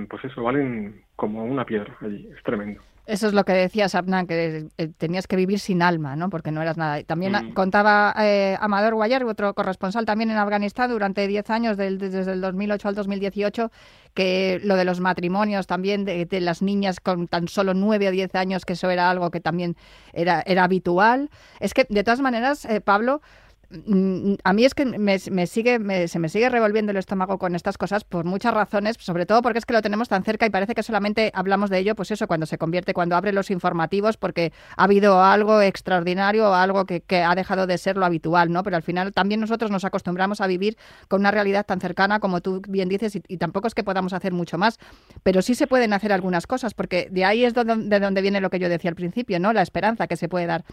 pues 0.08 0.24
eso, 0.24 0.42
valen 0.42 1.02
como 1.16 1.44
una 1.44 1.64
piedra 1.64 1.96
allí, 2.00 2.28
es 2.34 2.42
tremendo. 2.42 2.80
Eso 3.08 3.26
es 3.26 3.32
lo 3.32 3.42
que 3.44 3.52
decía 3.54 3.88
Sabnan, 3.88 4.26
que 4.26 4.68
eh, 4.76 4.88
tenías 4.98 5.26
que 5.26 5.34
vivir 5.34 5.60
sin 5.60 5.80
alma, 5.80 6.14
¿no? 6.14 6.28
Porque 6.28 6.52
no 6.52 6.60
eras 6.60 6.76
nada. 6.76 7.02
También 7.04 7.32
mm. 7.32 7.54
contaba 7.54 8.14
eh, 8.18 8.54
Amador 8.60 8.96
Guayar, 8.96 9.24
otro 9.24 9.54
corresponsal 9.54 10.04
también 10.04 10.30
en 10.30 10.36
Afganistán, 10.36 10.90
durante 10.90 11.26
10 11.26 11.48
años, 11.48 11.78
desde 11.78 12.30
el 12.30 12.42
2008 12.42 12.86
al 12.86 12.94
2018, 12.94 13.70
que 14.12 14.60
lo 14.62 14.76
de 14.76 14.84
los 14.84 15.00
matrimonios 15.00 15.66
también, 15.66 16.04
de, 16.04 16.28
las 16.42 16.60
niñas 16.60 17.00
con 17.00 17.28
tan 17.28 17.48
solo 17.48 17.72
9 17.72 18.08
o 18.08 18.10
10 18.10 18.34
años, 18.34 18.66
que 18.66 18.74
eso 18.74 18.90
era 18.90 19.08
algo 19.08 19.30
que 19.30 19.40
también 19.40 19.74
era, 20.12 20.42
era 20.44 20.64
habitual. 20.64 21.30
Es 21.60 21.72
que, 21.72 21.86
de 21.88 22.04
todas 22.04 22.20
maneras, 22.20 22.66
eh, 22.66 22.82
Pablo, 22.82 23.22
Mm, 23.22 23.47
a 23.70 24.52
mí 24.54 24.64
es 24.64 24.74
que 24.74 24.86
me, 24.86 25.18
sigue, 25.18 26.08
se 26.08 26.18
me 26.18 26.28
sigue 26.30 26.48
revolviendo 26.48 26.90
el 26.90 26.96
estómago 26.96 27.38
con 27.38 27.54
estas 27.54 27.76
cosas 27.76 28.02
por 28.02 28.24
muchas 28.24 28.54
razones, 28.54 28.96
sobre 28.98 29.26
todo 29.26 29.42
porque 29.42 29.58
es 29.58 29.66
que 29.66 29.74
lo 29.74 29.82
tenemos 29.82 30.08
tan 30.08 30.24
cerca 30.24 30.46
y 30.46 30.50
parece 30.50 30.74
que 30.74 30.82
solamente 30.82 31.30
hablamos 31.34 31.68
de 31.68 31.78
ello, 31.78 31.94
pues 31.94 32.10
eso, 32.10 32.26
cuando 32.26 32.46
se 32.46 32.56
convierte, 32.56 32.94
cuando 32.94 33.14
abre 33.14 33.30
los 33.30 33.50
informativos, 33.50 34.16
porque 34.16 34.54
ha 34.74 34.84
habido 34.84 35.22
algo 35.22 35.60
extraordinario 35.60 36.48
o 36.48 36.54
algo 36.54 36.86
que, 36.86 37.02
ha 37.22 37.34
dejado 37.34 37.66
de 37.66 37.76
ser 37.76 37.98
lo 37.98 38.06
habitual, 38.06 38.50
¿no? 38.50 38.62
Pero 38.62 38.76
al 38.76 38.82
final 38.82 39.12
también 39.12 39.40
nosotros 39.40 39.70
nos 39.70 39.84
acostumbramos 39.84 40.40
a 40.40 40.46
vivir 40.46 40.78
con 41.08 41.20
una 41.20 41.30
realidad 41.30 41.66
tan 41.66 41.78
cercana 41.78 42.20
como 42.20 42.40
tú 42.40 42.62
bien 42.66 42.88
dices 42.88 43.16
y, 43.28 43.36
tampoco 43.36 43.68
es 43.68 43.74
que 43.74 43.84
podamos 43.84 44.14
hacer 44.14 44.32
mucho 44.32 44.56
más, 44.56 44.78
pero 45.22 45.42
sí 45.42 45.54
se 45.54 45.66
pueden 45.66 45.92
hacer 45.92 46.14
algunas 46.14 46.46
cosas, 46.46 46.72
porque 46.72 47.08
de 47.10 47.26
ahí 47.26 47.44
es 47.44 47.52
de 47.52 48.00
donde 48.00 48.22
viene 48.22 48.40
lo 48.40 48.48
que 48.48 48.58
yo 48.58 48.70
decía 48.70 48.88
al 48.88 48.96
principio, 48.96 49.38
¿no? 49.38 49.52
La 49.52 49.60
esperanza 49.60 50.06
que 50.06 50.16
se 50.16 50.28
puede 50.28 50.46
dar. 50.46 50.64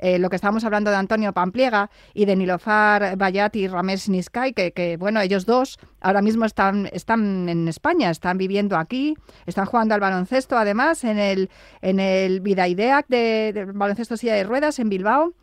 Eh, 0.00 0.18
lo 0.18 0.30
que 0.30 0.36
estábamos 0.36 0.64
hablando 0.64 0.90
de 0.90 0.96
Antonio 0.96 1.32
Pampliega 1.32 1.90
y 2.14 2.24
de 2.24 2.39
Nilofar 2.40 3.16
Bayat 3.16 3.54
y 3.54 3.68
Ramesh 3.68 4.08
Niskai, 4.08 4.52
que, 4.52 4.96
bueno, 4.98 5.20
ellos 5.20 5.46
dos 5.46 5.78
ahora 6.00 6.22
mismo 6.22 6.44
están, 6.44 6.88
están 6.92 7.48
en 7.48 7.68
España, 7.68 8.10
están 8.10 8.36
viviendo 8.36 8.76
aquí, 8.76 9.14
están 9.46 9.66
jugando 9.66 9.94
al 9.94 10.00
baloncesto 10.00 10.58
además 10.58 11.04
en 11.04 11.18
el, 11.18 11.50
en 11.80 12.00
el 12.00 12.40
Vidaideac 12.40 13.06
de, 13.08 13.52
de 13.54 13.64
baloncesto 13.66 14.16
silla 14.16 14.34
de 14.34 14.44
ruedas 14.44 14.78
en 14.78 14.88
Bilbao. 14.88 15.34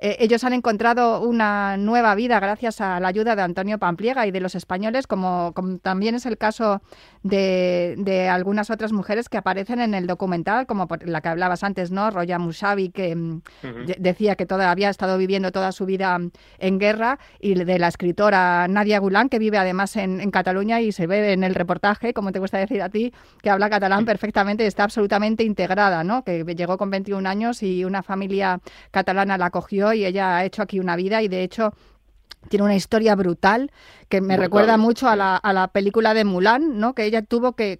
Eh, 0.00 0.16
ellos 0.20 0.44
han 0.44 0.52
encontrado 0.52 1.20
una 1.20 1.76
nueva 1.76 2.14
vida 2.14 2.40
gracias 2.40 2.80
a 2.80 3.00
la 3.00 3.08
ayuda 3.08 3.36
de 3.36 3.42
Antonio 3.42 3.78
Pampliega 3.78 4.26
y 4.26 4.32
de 4.32 4.40
los 4.40 4.54
españoles, 4.54 5.06
como, 5.06 5.54
también 5.82 6.14
es 6.14 6.26
el 6.26 6.36
caso 6.36 6.82
de, 7.24 8.28
algunas 8.30 8.70
otras 8.70 8.92
mujeres 8.92 9.28
que 9.28 9.38
aparecen 9.38 9.80
en 9.80 9.94
el 9.94 10.06
documental, 10.06 10.66
como 10.66 10.86
la 11.04 11.20
que 11.22 11.28
hablabas 11.28 11.64
antes, 11.64 11.90
¿no? 11.90 12.10
Roya 12.10 12.38
Musavi, 12.38 12.90
que 12.90 13.16
mm, 13.16 13.40
decía 13.98 14.36
que 14.36 14.46
todavía 14.46 14.70
había 14.70 14.90
estado 14.90 15.16
viviendo 15.16 15.50
toda 15.50 15.72
su 15.72 15.86
vida 15.86 16.18
en 16.58 16.78
guerra, 16.78 17.18
y 17.40 17.54
de 17.54 17.78
la 17.78 17.88
escritora 17.88 18.68
Nadia 18.68 18.98
Gulán, 18.98 19.30
que 19.30 19.38
vive 19.38 19.58
además 19.58 19.96
en, 19.96 20.30
Cataluña 20.30 20.80
y 20.80 20.90
se 20.90 21.06
ve 21.06 21.32
en 21.32 21.44
el 21.44 21.54
reportaje, 21.54 22.12
como 22.12 22.32
te 22.32 22.40
gusta 22.40 22.58
decir 22.58 22.82
a 22.82 22.88
ti, 22.88 23.12
que 23.40 23.50
habla 23.50 23.70
catalán 23.70 24.04
perfectamente 24.04 24.64
y 24.64 24.66
está 24.66 24.84
absolutamente 24.84 25.44
integrada, 25.44 26.02
¿no? 26.04 26.24
Que 26.24 26.44
llegó 26.44 26.76
con 26.76 26.90
21 26.90 27.26
años 27.28 27.62
y 27.62 27.84
una 27.84 28.02
familia 28.02 28.60
catalana 28.90 29.38
la 29.38 29.46
acogió 29.46 29.92
y 29.92 30.04
ella 30.04 30.36
ha 30.36 30.44
hecho 30.44 30.62
aquí 30.62 30.80
una 30.80 30.96
vida 30.96 31.22
y 31.22 31.28
de 31.28 31.42
hecho 31.42 31.72
tiene 32.48 32.64
una 32.64 32.74
historia 32.74 33.14
brutal 33.14 33.70
que 34.08 34.20
me 34.20 34.36
recuerda 34.36 34.76
mucho 34.76 35.08
a 35.08 35.16
la, 35.16 35.36
a 35.36 35.52
la 35.52 35.68
película 35.68 36.14
de 36.14 36.24
Mulan, 36.24 36.78
¿no? 36.78 36.94
Que 36.94 37.04
ella 37.04 37.22
tuvo 37.22 37.54
que 37.54 37.78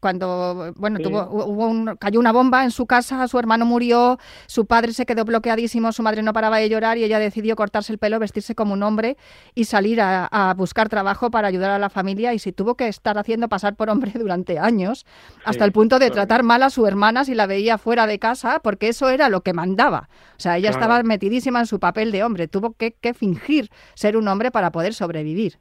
cuando 0.00 0.72
bueno 0.76 1.00
tuvo 1.00 1.28
hubo 1.28 1.96
cayó 1.96 2.20
una 2.20 2.30
bomba 2.30 2.62
en 2.62 2.70
su 2.70 2.86
casa 2.86 3.26
su 3.26 3.38
hermano 3.38 3.66
murió 3.66 4.18
su 4.46 4.66
padre 4.66 4.92
se 4.92 5.06
quedó 5.06 5.24
bloqueadísimo 5.24 5.90
su 5.92 6.02
madre 6.02 6.22
no 6.22 6.32
paraba 6.32 6.58
de 6.58 6.68
llorar 6.68 6.98
y 6.98 7.04
ella 7.04 7.18
decidió 7.18 7.56
cortarse 7.56 7.92
el 7.92 7.98
pelo 7.98 8.18
vestirse 8.18 8.54
como 8.54 8.74
un 8.74 8.82
hombre 8.82 9.16
y 9.54 9.64
salir 9.64 10.00
a, 10.00 10.54
buscar 10.56 10.88
trabajo 10.88 11.30
para 11.30 11.48
ayudar 11.48 11.70
a 11.70 11.78
la 11.78 11.90
familia 11.90 12.32
y 12.32 12.38
se 12.38 12.52
tuvo 12.52 12.74
que 12.76 12.88
estar 12.88 13.18
haciendo 13.18 13.48
pasar 13.48 13.74
por 13.74 13.90
hombre 13.90 14.12
durante 14.18 14.58
años 14.58 15.04
hasta 15.44 15.64
el 15.64 15.72
punto 15.72 15.98
de 15.98 16.10
tratar 16.10 16.42
mal 16.42 16.62
a 16.62 16.70
su 16.70 16.86
hermana 16.86 17.24
si 17.24 17.34
la 17.34 17.46
veía 17.46 17.76
fuera 17.76 18.06
de 18.06 18.18
casa 18.18 18.60
porque 18.62 18.88
eso 18.88 19.08
era 19.08 19.28
lo 19.28 19.42
que 19.42 19.52
mandaba. 19.52 20.08
O 20.36 20.40
sea 20.40 20.56
ella 20.56 20.70
estaba 20.70 21.02
metidísima 21.02 21.60
en 21.60 21.66
su 21.66 21.80
papel 21.80 22.12
de 22.12 22.22
hombre 22.22 22.48
tuvo 22.48 22.72
que, 22.72 22.92
que 22.92 23.14
fingir 23.14 23.70
ser 23.98 24.16
un 24.16 24.28
hombre 24.28 24.50
para 24.50 24.70
poder 24.70 24.92
sobrevivir 24.94 25.54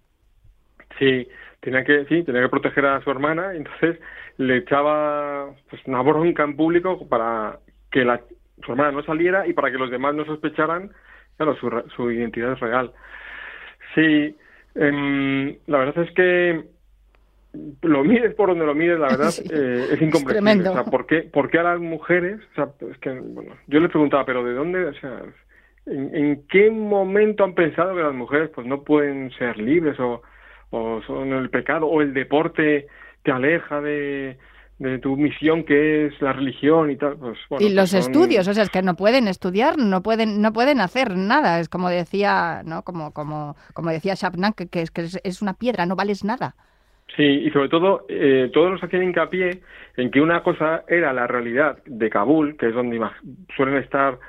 sí 1.00 1.28
tenía 1.60 1.84
que 1.84 2.06
sí 2.06 2.24
tenía 2.24 2.44
que 2.44 2.50
proteger 2.50 2.86
a 2.86 3.02
su 3.04 3.12
hermana 3.12 3.54
entonces 3.54 4.00
le 4.38 4.58
echaba 4.58 5.50
pues, 5.70 5.82
una 5.86 6.02
bronca 6.02 6.44
en 6.44 6.56
público 6.56 7.08
para 7.08 7.60
que 7.92 8.06
la, 8.06 8.22
su 8.64 8.72
hermana 8.72 8.92
no 8.92 9.04
saliera 9.04 9.48
y 9.48 9.54
para 9.54 9.72
que 9.72 9.78
los 9.78 9.92
demás 9.92 10.16
no 10.16 10.26
sospecharan, 10.26 10.92
claro, 11.38 11.56
su, 11.56 11.70
su 11.96 12.12
identidad 12.12 12.54
es 12.54 12.60
real. 12.60 12.92
Sí, 13.96 14.36
em, 14.76 15.58
la 15.68 15.80
verdad 15.80 16.04
es 16.04 16.12
que 16.12 16.66
lo 17.82 18.04
mires 18.04 18.36
por 18.36 18.50
donde 18.50 18.66
lo 18.66 18.76
mires, 18.76 19.00
la 19.00 19.08
verdad 19.08 19.34
eh, 19.52 19.88
es 19.92 20.02
incomprensible. 20.02 20.70
o 20.70 20.74
sea, 20.74 20.84
¿por 20.84 21.08
qué, 21.08 21.22
¿por 21.22 21.50
qué 21.50 21.60
a 21.60 21.64
las 21.64 21.80
mujeres? 21.80 22.40
O 22.52 22.56
sea, 22.56 22.70
es 22.92 22.98
que, 23.00 23.12
bueno, 23.12 23.56
yo 23.68 23.80
le 23.80 23.90
preguntaba, 23.90 24.26
pero 24.26 24.44
¿de 24.44 24.54
dónde? 24.54 24.86
O 24.86 24.94
sea, 24.96 25.24
¿en, 25.88 26.16
¿en, 26.16 26.48
qué 26.48 26.70
momento 26.70 27.44
han 27.44 27.54
pensado 27.56 27.96
que 27.96 28.02
las 28.02 28.14
mujeres 28.14 28.50
pues 28.54 28.68
no 28.68 28.84
pueden 28.84 29.32
ser 29.32 29.58
libres 29.58 30.00
o, 30.00 30.22
o 30.72 31.02
son 31.04 31.34
el 31.34 31.50
pecado 31.50 31.88
o 31.88 32.02
el 32.02 32.14
deporte 32.14 32.88
te 33.24 33.32
aleja 33.32 33.82
de, 33.82 34.38
de 34.80 35.00
tu 35.00 35.18
misión 35.18 35.64
que 35.64 36.08
es 36.08 36.22
la 36.22 36.34
religión 36.34 36.92
y 36.92 36.98
tal. 36.98 37.18
Pues, 37.18 37.38
y 37.60 37.74
los 37.74 37.92
pues 37.92 38.06
estudios, 38.06 38.48
o 38.48 38.54
sea, 38.54 38.64
es 38.64 38.70
que 38.70 38.82
no 38.82 38.96
pueden 38.96 39.28
estudiar, 39.28 39.78
no 39.78 40.04
pueden, 40.04 40.42
no 40.42 40.54
pueden 40.54 40.80
hacer 40.82 41.16
nada. 41.16 41.60
Es 41.60 41.70
como 41.70 41.90
decía, 41.90 42.62
¿no? 42.66 42.84
Como, 42.84 43.12
como, 43.12 43.56
como 43.74 43.90
decía 43.90 44.14
que, 44.56 44.68
que, 44.70 44.82
es, 44.82 44.92
que 44.92 45.02
es 45.24 45.42
una 45.42 45.54
piedra, 45.54 45.86
no 45.86 45.96
vales 45.96 46.24
nada. 46.24 46.56
Sí, 47.16 47.24
y 47.24 47.50
sobre 47.52 47.70
todo, 47.70 48.06
eh, 48.10 48.52
todos 48.54 48.72
nos 48.72 48.84
hacían 48.84 49.04
hincapié 49.04 49.62
en 49.96 50.12
que 50.12 50.22
una 50.22 50.44
cosa 50.44 50.84
era 50.88 51.14
la 51.14 51.26
realidad 51.26 51.80
de 51.86 52.10
Kabul, 52.10 52.58
que 52.58 52.68
es 52.68 52.74
donde 52.74 53.00
suelen 53.56 53.78
estar, 53.78 54.20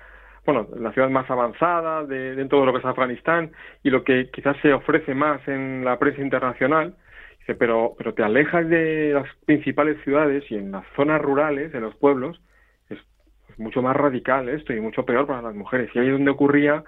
bueno, 0.48 0.66
la 0.80 0.92
ciudad 0.92 1.10
más 1.10 1.30
avanzada 1.30 2.06
de, 2.06 2.34
dentro 2.34 2.60
de 2.60 2.64
lo 2.64 2.72
que 2.72 2.78
es 2.78 2.84
Afganistán, 2.86 3.52
y 3.82 3.90
lo 3.90 4.02
que 4.02 4.30
quizás 4.30 4.56
se 4.62 4.72
ofrece 4.72 5.14
más 5.14 5.46
en 5.46 5.84
la 5.84 5.98
prensa 5.98 6.22
internacional, 6.22 6.96
pero, 7.58 7.94
pero 7.98 8.14
te 8.14 8.22
alejas 8.22 8.66
de 8.66 9.12
las 9.12 9.26
principales 9.44 10.02
ciudades 10.04 10.42
y 10.50 10.54
en 10.54 10.72
las 10.72 10.86
zonas 10.96 11.20
rurales, 11.20 11.74
en 11.74 11.82
los 11.82 11.94
pueblos, 11.96 12.40
es, 12.88 12.98
mucho 13.58 13.82
más 13.82 13.94
radical 13.94 14.48
esto 14.48 14.72
y 14.72 14.80
mucho 14.80 15.04
peor 15.04 15.26
para 15.26 15.42
las 15.42 15.54
mujeres. 15.54 15.90
Y 15.94 15.98
ahí 15.98 16.06
es 16.06 16.12
donde 16.12 16.30
ocurría 16.30 16.82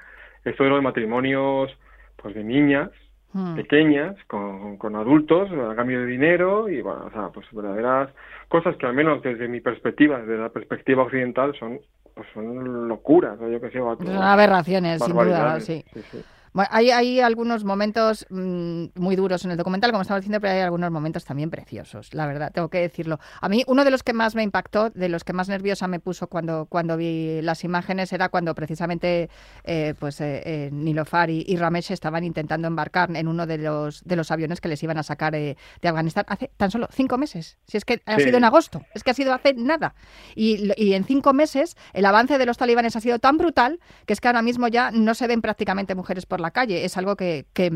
esto 0.44 0.64
de 0.64 0.70
los 0.70 0.83
matrimonios 0.83 1.70
pues 2.16 2.35
de 2.35 2.44
niñas 2.44 2.90
hmm. 3.33 3.57
pequeñas 3.57 4.16
con, 4.27 4.77
con, 4.77 4.97
adultos 4.97 5.51
a 5.51 5.75
cambio 5.75 6.01
de 6.01 6.07
dinero 6.07 6.69
y 6.69 6.81
bueno, 6.83 7.07
o 7.07 7.11
sea, 7.11 7.29
pues 7.29 7.47
verdaderas 7.53 8.11
cosas 8.49 8.77
que 8.77 8.87
al 8.87 8.95
menos 8.95 9.23
desde 9.23 9.49
mi 9.49 9.61
perspectiva, 9.61 10.19
desde 10.19 10.38
la 10.38 10.49
perspectiva 10.49 11.03
occidental 11.05 11.55
son 11.59 11.81
pues 12.14 12.27
son 12.35 12.88
locuras, 12.88 13.38
yo 13.38 13.61
que 13.61 13.71
sé, 13.71 13.79
aberraciones, 14.21 15.03
sin 15.03 15.16
duda, 15.16 15.61
sí. 15.61 15.85
sí 15.95 16.25
bueno, 16.53 16.69
hay, 16.73 16.91
hay 16.91 17.21
algunos 17.21 17.65
momentos 17.65 18.27
mm, 18.31 18.87
muy 18.97 19.17
duros 19.17 19.45
en 19.45 19.53
el 19.53 19.57
documental, 19.57 19.91
como 19.91 20.03
estaba 20.03 20.21
diciendo, 20.21 20.41
pero 20.41 20.53
hay 20.55 20.61
algunos 20.61 20.91
momentos 20.91 21.25
también 21.25 21.51
preciosos, 21.51 22.13
la 22.15 22.27
verdad, 22.27 22.51
tengo 22.53 22.69
que 22.69 22.79
decirlo. 22.79 23.21
A 23.41 23.49
mí, 23.49 23.65
uno 23.67 23.85
de 23.85 23.91
los 23.91 24.03
que 24.03 24.13
más 24.13 24.35
me 24.35 24.43
impactó, 24.43 24.91
de 24.91 25.09
los 25.09 25.25
que 25.25 25.33
más 25.33 25.49
nerviosa 25.49 25.87
me 25.87 26.01
puso 26.01 26.27
cuando, 26.27 26.67
cuando 26.67 26.97
vi 26.97 27.41
las 27.43 27.63
imágenes, 27.65 28.13
era 28.13 28.29
cuando 28.29 28.55
precisamente 28.55 29.31
eh, 29.65 29.95
pues 29.99 30.21
eh, 30.21 30.43
eh, 30.45 30.71
Nilofar 30.73 31.31
y, 31.31 31.57
Ramesh 31.57 31.93
estaban 31.93 32.25
intentando 32.25 32.67
embarcar 32.67 33.15
en 33.15 33.29
uno 33.29 33.47
de 33.47 33.59
los, 33.59 34.03
de 34.05 34.17
los 34.17 34.31
aviones 34.31 34.61
que 34.61 34.69
les 34.69 34.83
iban 34.83 34.99
a 34.99 35.03
sacar 35.03 35.33
de 35.33 35.57
Afganistán 35.83 36.25
hace 36.29 36.51
tan 36.57 36.71
solo 36.71 36.89
cinco 36.91 37.19
meses. 37.19 37.59
Si 37.67 37.77
es 37.77 37.85
que 37.85 38.03
ha 38.07 38.17
sido 38.19 38.39
en 38.39 38.45
agosto, 38.45 38.83
es 38.95 39.05
que 39.05 39.11
ha 39.11 39.15
sido 39.15 39.35
hace 39.35 39.55
nada. 39.55 39.95
Y, 40.35 40.73
y 40.77 40.95
en 40.95 41.05
cinco 41.05 41.33
meses 41.33 41.77
el 41.93 42.07
avance 42.07 42.39
de 42.39 42.47
los 42.47 42.57
talibanes 42.57 42.97
ha 42.97 43.01
sido 43.01 43.19
tan 43.19 43.37
brutal 43.37 43.79
que 44.07 44.15
es 44.15 44.21
que 44.21 44.29
ahora 44.29 44.43
mismo 44.43 44.69
ya 44.69 44.91
no 44.91 45.15
se 45.15 45.27
ven 45.27 45.43
prácticamente 45.43 45.95
mujeres 45.95 46.27
por 46.27 46.39
la 46.40 46.50
calle. 46.50 46.85
Es 46.85 46.96
algo 46.96 47.16
que, 47.16 47.46
que, 47.53 47.70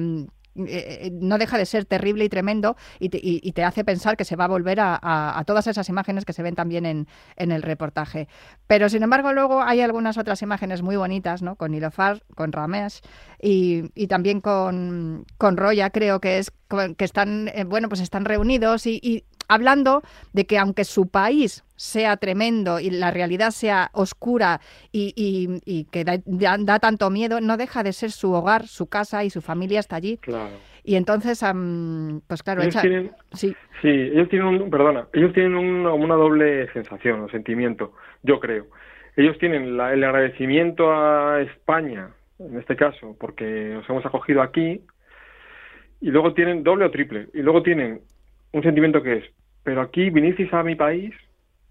eh, 0.56 1.10
no 1.12 1.38
deja 1.38 1.58
de 1.58 1.66
ser 1.66 1.84
terrible 1.84 2.24
y 2.24 2.28
tremendo 2.28 2.76
y 3.00 3.08
te, 3.52 3.64
hace 3.64 3.84
pensar 3.84 4.16
que 4.16 4.24
se 4.24 4.36
va 4.36 4.44
a 4.44 4.48
volver 4.48 4.78
a, 4.80 5.42
todas 5.46 5.66
esas 5.66 5.88
imágenes 5.88 6.24
que 6.24 6.32
se 6.32 6.44
ven 6.44 6.54
también 6.54 6.86
en, 6.86 7.08
en, 7.36 7.50
el 7.50 7.62
reportaje. 7.62 8.28
Pero 8.68 8.88
sin 8.88 9.02
embargo 9.02 9.32
luego 9.32 9.62
hay 9.62 9.80
algunas 9.80 10.16
otras 10.16 10.42
imágenes 10.42 10.82
muy 10.82 10.96
bonitas, 10.96 11.42
¿no? 11.42 11.56
Con 11.56 11.72
Nilofar, 11.72 12.22
con 12.36 12.52
Ramesh 12.52 13.00
y, 13.42 13.90
y 13.96 14.06
también 14.06 14.40
con, 14.40 15.26
con 15.38 15.56
Roya, 15.56 15.90
creo 15.90 16.20
que 16.20 16.38
es 16.38 16.52
que 16.96 17.04
están, 17.04 17.50
bueno, 17.66 17.88
pues 17.88 18.00
están 18.00 18.24
reunidos 18.24 18.86
y 18.86 19.24
hablando 19.48 20.02
de 20.32 20.46
que 20.46 20.58
aunque 20.58 20.84
su 20.84 21.08
país 21.08 21.64
sea 21.76 22.16
tremendo 22.16 22.80
y 22.80 22.90
la 22.90 23.10
realidad 23.10 23.50
sea 23.50 23.90
oscura 23.92 24.60
y, 24.92 25.86
que 25.90 26.04
da, 26.04 26.78
tanto 26.78 27.10
miedo, 27.10 27.40
no 27.40 27.56
deja 27.56 27.82
de 27.82 27.92
ser 27.92 28.10
su 28.10 28.32
hogar, 28.32 28.66
su 28.66 28.86
casa 28.86 29.24
y 29.24 29.30
su 29.30 29.40
familia 29.42 29.80
está 29.80 29.96
allí. 29.96 30.18
Claro. 30.18 30.54
Y 30.84 30.96
entonces, 30.96 31.42
pues 32.26 32.42
claro, 32.42 32.62
ellos 32.62 32.80
tienen, 32.80 33.10
sí. 33.32 33.56
sí, 33.80 33.88
ellos 33.88 34.28
tienen 34.28 34.48
un, 34.48 34.70
perdona, 34.70 35.08
ellos 35.14 35.32
tienen 35.32 35.56
una 35.56 36.14
doble 36.14 36.70
sensación 36.72 37.20
o 37.22 37.28
sentimiento, 37.30 37.94
yo 38.22 38.38
creo. 38.38 38.66
Ellos 39.16 39.38
tienen 39.38 39.62
el 39.78 39.80
agradecimiento 39.80 40.92
a 40.92 41.40
España, 41.40 42.10
en 42.38 42.58
este 42.58 42.76
caso, 42.76 43.16
porque 43.18 43.44
nos 43.74 43.88
hemos 43.88 44.04
acogido 44.04 44.42
aquí, 44.42 44.82
y 46.00 46.10
luego 46.10 46.34
tienen 46.34 46.64
doble 46.64 46.84
o 46.84 46.90
triple, 46.90 47.28
y 47.32 47.40
luego 47.40 47.62
tienen 47.62 48.02
un 48.54 48.62
sentimiento 48.62 49.02
que 49.02 49.14
es, 49.14 49.24
pero 49.64 49.80
aquí 49.80 50.10
vinisteis 50.10 50.52
a 50.54 50.62
mi 50.62 50.76
país, 50.76 51.12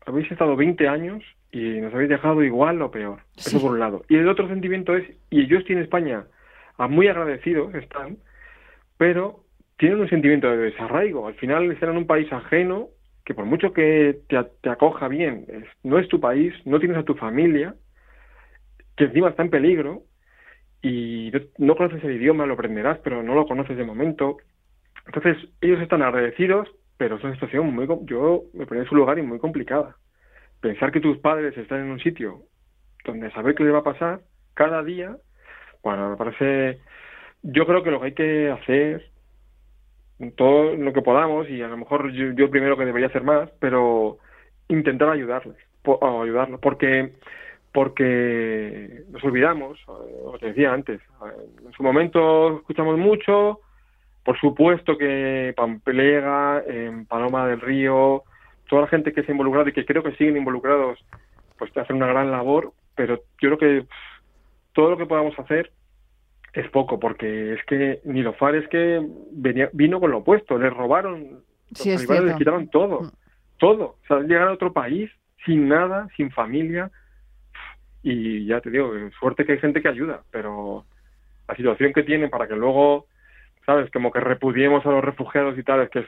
habéis 0.05 0.29
estado 0.29 0.55
20 0.55 0.87
años 0.87 1.23
y 1.51 1.79
nos 1.79 1.93
habéis 1.93 2.09
dejado 2.09 2.43
igual 2.43 2.81
o 2.81 2.91
peor. 2.91 3.21
Eso 3.37 3.61
por 3.61 3.71
un 3.71 3.79
lado. 3.79 4.03
Y 4.09 4.17
el 4.17 4.27
otro 4.27 4.47
sentimiento 4.49 4.95
es, 4.95 5.09
y 5.29 5.47
yo 5.47 5.57
estoy 5.57 5.75
en 5.75 5.81
España, 5.81 6.25
a 6.77 6.87
muy 6.89 7.07
agradecidos 7.07 7.73
están, 7.73 8.17
pero 8.97 9.43
tienen 9.77 10.01
un 10.01 10.09
sentimiento 10.09 10.49
de 10.49 10.57
desarraigo. 10.57 11.25
Al 11.25 11.35
final 11.35 11.71
están 11.71 11.91
en 11.91 11.97
un 11.97 12.07
país 12.07 12.31
ajeno 12.33 12.89
que 13.23 13.33
por 13.33 13.45
mucho 13.45 13.71
que 13.71 14.19
te, 14.27 14.69
acoja 14.69 15.07
bien, 15.07 15.45
no 15.83 15.97
es 15.97 16.09
tu 16.09 16.19
país, 16.19 16.53
no 16.65 16.79
tienes 16.79 16.97
a 16.97 17.03
tu 17.03 17.15
familia, 17.15 17.75
que 18.97 19.05
encima 19.05 19.29
está 19.29 19.43
en 19.43 19.49
peligro 19.49 20.03
y 20.81 21.31
no 21.57 21.77
conoces 21.77 22.03
el 22.03 22.17
idioma, 22.17 22.45
lo 22.45 22.55
aprenderás, 22.55 22.99
pero 22.99 23.23
no 23.23 23.35
lo 23.35 23.45
conoces 23.45 23.77
de 23.77 23.85
momento. 23.85 24.37
Entonces, 25.05 25.37
ellos 25.61 25.81
están 25.81 26.01
agradecidos, 26.01 26.69
pero 26.97 27.17
es 27.17 27.23
una 27.23 27.33
situación 27.33 27.73
muy, 27.73 27.87
yo 28.05 28.43
me 28.53 28.65
ponía 28.65 28.83
en 28.83 28.89
su 28.89 28.95
lugar 28.95 29.19
y 29.19 29.23
muy 29.23 29.39
complicada. 29.39 29.95
Pensar 30.61 30.91
que 30.91 31.01
tus 31.01 31.17
padres 31.17 31.57
están 31.57 31.81
en 31.81 31.91
un 31.91 31.99
sitio 31.99 32.43
donde 33.03 33.31
saber 33.31 33.55
qué 33.55 33.63
le 33.63 33.71
va 33.71 33.79
a 33.79 33.83
pasar 33.83 34.21
cada 34.53 34.83
día, 34.83 35.17
bueno, 35.83 36.11
me 36.11 36.15
parece, 36.15 36.79
yo 37.41 37.65
creo 37.65 37.83
que 37.83 37.91
lo 37.91 37.99
que 37.99 38.05
hay 38.05 38.13
que 38.13 38.51
hacer, 38.51 39.09
todo 40.37 40.75
lo 40.75 40.93
que 40.93 41.01
podamos, 41.01 41.49
y 41.49 41.61
a 41.61 41.67
lo 41.67 41.75
mejor 41.75 42.11
yo, 42.11 42.49
primero 42.49 42.77
que 42.77 42.85
debería 42.85 43.07
hacer 43.07 43.23
más, 43.23 43.49
pero 43.59 44.19
intentar 44.69 45.09
ayudarles, 45.09 45.57
o 45.83 46.21
ayudarlos, 46.21 46.59
porque 46.61 47.13
porque 47.73 49.03
nos 49.09 49.23
olvidamos, 49.23 49.79
lo 49.87 50.37
que 50.39 50.45
decía 50.45 50.71
antes, 50.71 51.01
en 51.65 51.71
su 51.71 51.81
momento 51.81 52.59
escuchamos 52.59 52.99
mucho, 52.99 53.61
por 54.23 54.39
supuesto 54.39 54.97
que 54.97 55.53
Pamplega, 55.55 56.63
en 56.65 57.05
Paloma 57.05 57.47
del 57.47 57.61
Río, 57.61 58.23
toda 58.69 58.83
la 58.83 58.87
gente 58.87 59.13
que 59.13 59.23
se 59.23 59.31
ha 59.31 59.33
involucrado 59.33 59.67
y 59.67 59.73
que 59.73 59.85
creo 59.85 60.03
que 60.03 60.15
siguen 60.15 60.37
involucrados, 60.37 60.99
pues 61.57 61.75
hacen 61.77 61.97
una 61.97 62.07
gran 62.07 62.31
labor, 62.31 62.71
pero 62.95 63.17
yo 63.41 63.57
creo 63.57 63.57
que 63.57 63.85
todo 64.73 64.91
lo 64.91 64.97
que 64.97 65.05
podamos 65.05 65.37
hacer 65.37 65.71
es 66.53 66.69
poco, 66.69 66.99
porque 66.99 67.53
es 67.53 67.65
que 67.65 67.99
Nilofar 68.05 68.55
es 68.55 68.67
que 68.69 69.05
venía, 69.31 69.69
vino 69.73 69.99
con 69.99 70.11
lo 70.11 70.19
opuesto, 70.19 70.57
le 70.57 70.69
robaron, 70.69 71.43
sí, 71.73 71.89
les 71.89 72.35
quitaron 72.37 72.69
todo, 72.69 73.01
mm. 73.01 73.11
todo, 73.57 73.83
o 73.83 74.07
sea, 74.07 74.19
llegar 74.19 74.47
a 74.47 74.53
otro 74.53 74.71
país 74.71 75.09
sin 75.45 75.67
nada, 75.67 76.07
sin 76.15 76.31
familia, 76.31 76.91
y 78.03 78.45
ya 78.45 78.61
te 78.61 78.69
digo, 78.69 78.91
suerte 79.19 79.45
que 79.45 79.53
hay 79.53 79.59
gente 79.59 79.81
que 79.81 79.89
ayuda, 79.89 80.23
pero 80.31 80.85
la 81.47 81.55
situación 81.55 81.91
que 81.91 82.03
tienen 82.03 82.29
para 82.29 82.47
que 82.47 82.55
luego 82.55 83.07
¿sabes? 83.65 83.89
Como 83.91 84.11
que 84.11 84.19
repudiemos 84.19 84.85
a 84.85 84.89
los 84.89 85.03
refugiados 85.03 85.57
y 85.57 85.63
tal, 85.63 85.81
es 85.81 85.89
que, 85.89 86.05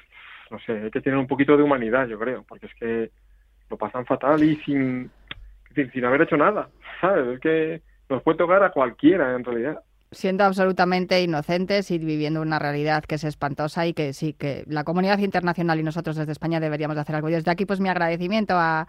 no 0.51 0.59
sé, 0.59 0.73
hay 0.83 0.91
que 0.91 1.01
tener 1.01 1.17
un 1.17 1.27
poquito 1.27 1.57
de 1.57 1.63
humanidad, 1.63 2.07
yo 2.07 2.19
creo, 2.19 2.43
porque 2.47 2.67
es 2.67 2.73
que 2.75 3.11
lo 3.69 3.77
pasan 3.77 4.05
fatal 4.05 4.43
y 4.43 4.55
sin, 4.57 5.09
sin, 5.73 6.05
haber 6.05 6.21
hecho 6.21 6.37
nada, 6.37 6.69
¿sabes? 7.01 7.27
Es 7.35 7.39
que 7.39 7.81
nos 8.09 8.21
puede 8.21 8.37
tocar 8.37 8.63
a 8.63 8.71
cualquiera, 8.71 9.35
en 9.35 9.43
realidad 9.43 9.81
siendo 10.11 10.43
absolutamente 10.45 11.21
inocentes 11.21 11.91
y 11.91 11.97
viviendo 11.97 12.41
una 12.41 12.57
realidad 12.57 13.03
que 13.03 13.15
es 13.15 13.23
espantosa 13.23 13.85
y 13.85 13.93
que 13.93 14.13
sí, 14.13 14.33
que 14.33 14.63
la 14.67 14.83
comunidad 14.83 15.19
internacional 15.19 15.79
y 15.79 15.83
nosotros 15.83 16.15
desde 16.15 16.31
España 16.31 16.59
deberíamos 16.59 16.95
de 16.95 17.01
hacer 17.01 17.15
algo. 17.15 17.29
Y 17.29 17.33
desde 17.33 17.51
aquí, 17.51 17.65
pues 17.65 17.81
mi 17.81 17.89
agradecimiento 17.89 18.55
a, 18.55 18.87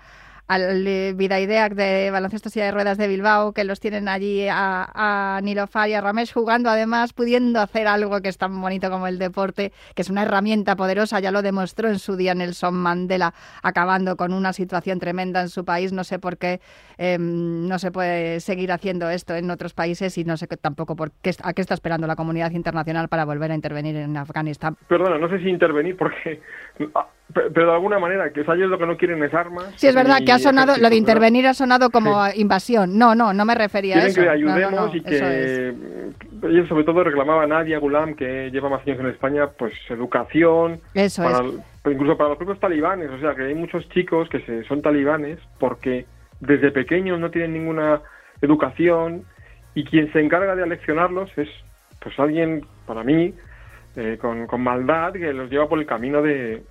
al 0.48 1.14
Vida 1.14 1.40
Ideac 1.40 1.74
de 1.74 2.10
baloncesto 2.10 2.50
silla 2.50 2.66
de 2.66 2.72
ruedas 2.72 2.98
de 2.98 3.08
Bilbao, 3.08 3.52
que 3.52 3.64
los 3.64 3.80
tienen 3.80 4.08
allí 4.08 4.46
a, 4.48 4.90
a 4.94 5.40
Nilofar 5.42 5.88
y 5.88 5.94
a 5.94 6.00
Ramesh 6.00 6.32
jugando, 6.32 6.70
además 6.70 7.12
pudiendo 7.12 7.60
hacer 7.60 7.86
algo 7.86 8.20
que 8.20 8.28
es 8.28 8.38
tan 8.38 8.60
bonito 8.60 8.90
como 8.90 9.06
el 9.06 9.18
deporte, 9.18 9.72
que 9.94 10.02
es 10.02 10.10
una 10.10 10.22
herramienta 10.22 10.76
poderosa, 10.76 11.20
ya 11.20 11.30
lo 11.30 11.42
demostró 11.42 11.88
en 11.88 11.98
su 11.98 12.16
día 12.16 12.34
Nelson 12.34 12.74
Mandela, 12.74 13.34
acabando 13.62 14.16
con 14.16 14.32
una 14.32 14.52
situación 14.52 14.98
tremenda 14.98 15.40
en 15.40 15.48
su 15.48 15.64
país. 15.64 15.92
No 15.92 16.04
sé 16.04 16.18
por 16.18 16.36
qué 16.38 16.60
em, 16.98 17.66
no 17.68 17.78
se 17.78 17.90
puede 17.90 18.40
seguir 18.40 18.72
haciendo 18.72 19.10
esto 19.10 19.34
en 19.34 19.50
otros 19.50 19.74
países 19.74 20.16
y 20.18 20.24
no 20.24 20.36
sé 20.36 20.46
tampoco 20.46 20.96
por 20.96 21.12
qué, 21.22 21.32
a 21.42 21.52
qué 21.52 21.60
está 21.60 21.74
esperando 21.74 22.06
la 22.06 22.16
comunidad 22.16 22.52
internacional 22.52 23.08
para 23.08 23.24
volver 23.24 23.50
a 23.50 23.54
intervenir 23.54 23.96
en 23.96 24.16
Afganistán. 24.16 24.76
Perdona, 24.88 25.18
no 25.18 25.28
sé 25.28 25.38
si 25.40 25.48
intervenir 25.48 25.96
porque 25.96 26.40
pero 27.32 27.66
de 27.66 27.72
alguna 27.72 27.98
manera, 27.98 28.30
que 28.30 28.40
ellos 28.40 28.70
lo 28.70 28.78
que 28.78 28.86
no 28.86 28.96
quieren 28.96 29.22
es 29.22 29.34
armas. 29.34 29.72
Sí, 29.76 29.88
es 29.88 29.94
verdad 29.94 30.18
que 30.24 30.32
ha 30.32 30.38
sonado, 30.38 30.76
lo 30.80 30.88
de 30.88 30.96
intervenir 30.96 31.46
ha 31.46 31.54
sonado 31.54 31.90
como 31.90 32.24
invasión. 32.34 32.96
No, 32.96 33.14
no, 33.14 33.32
no 33.32 33.44
me 33.44 33.54
refería 33.54 33.96
a 33.96 34.06
eso. 34.06 34.20
Quieren 34.20 34.24
que 34.24 34.30
ayudemos 34.30 34.94
y 34.94 35.00
que 35.02 35.74
ellos 36.44 36.68
sobre 36.68 36.84
todo 36.84 37.02
reclamaban 37.02 37.52
a 37.52 37.58
Nadia 37.58 37.78
Gulam, 37.78 38.14
que 38.14 38.50
lleva 38.50 38.68
más 38.68 38.86
años 38.86 39.00
en 39.00 39.06
España, 39.06 39.48
pues 39.58 39.72
educación. 39.90 40.80
Eso 40.94 41.24
Incluso 41.84 42.16
para 42.16 42.30
los 42.30 42.38
propios 42.38 42.58
talibanes, 42.58 43.10
o 43.10 43.20
sea 43.20 43.34
que 43.34 43.42
hay 43.42 43.54
muchos 43.54 43.88
chicos 43.90 44.28
que 44.28 44.40
se, 44.40 44.64
son 44.64 44.82
talibanes 44.82 45.38
porque 45.60 46.06
desde 46.40 46.72
pequeños 46.72 47.20
no 47.20 47.30
tienen 47.30 47.52
ninguna 47.52 48.02
educación 48.42 49.22
y 49.72 49.84
quien 49.84 50.12
se 50.12 50.20
encarga 50.20 50.56
de 50.56 50.64
aleccionarlos 50.64 51.30
es 51.36 51.48
pues 52.00 52.18
alguien, 52.18 52.66
para 52.86 53.04
mí, 53.04 53.34
eh, 53.94 54.18
con, 54.20 54.48
con 54.48 54.62
maldad 54.62 55.12
que 55.12 55.32
los 55.32 55.48
lleva 55.48 55.68
por 55.68 55.78
el 55.78 55.86
camino 55.86 56.22
de, 56.22 56.64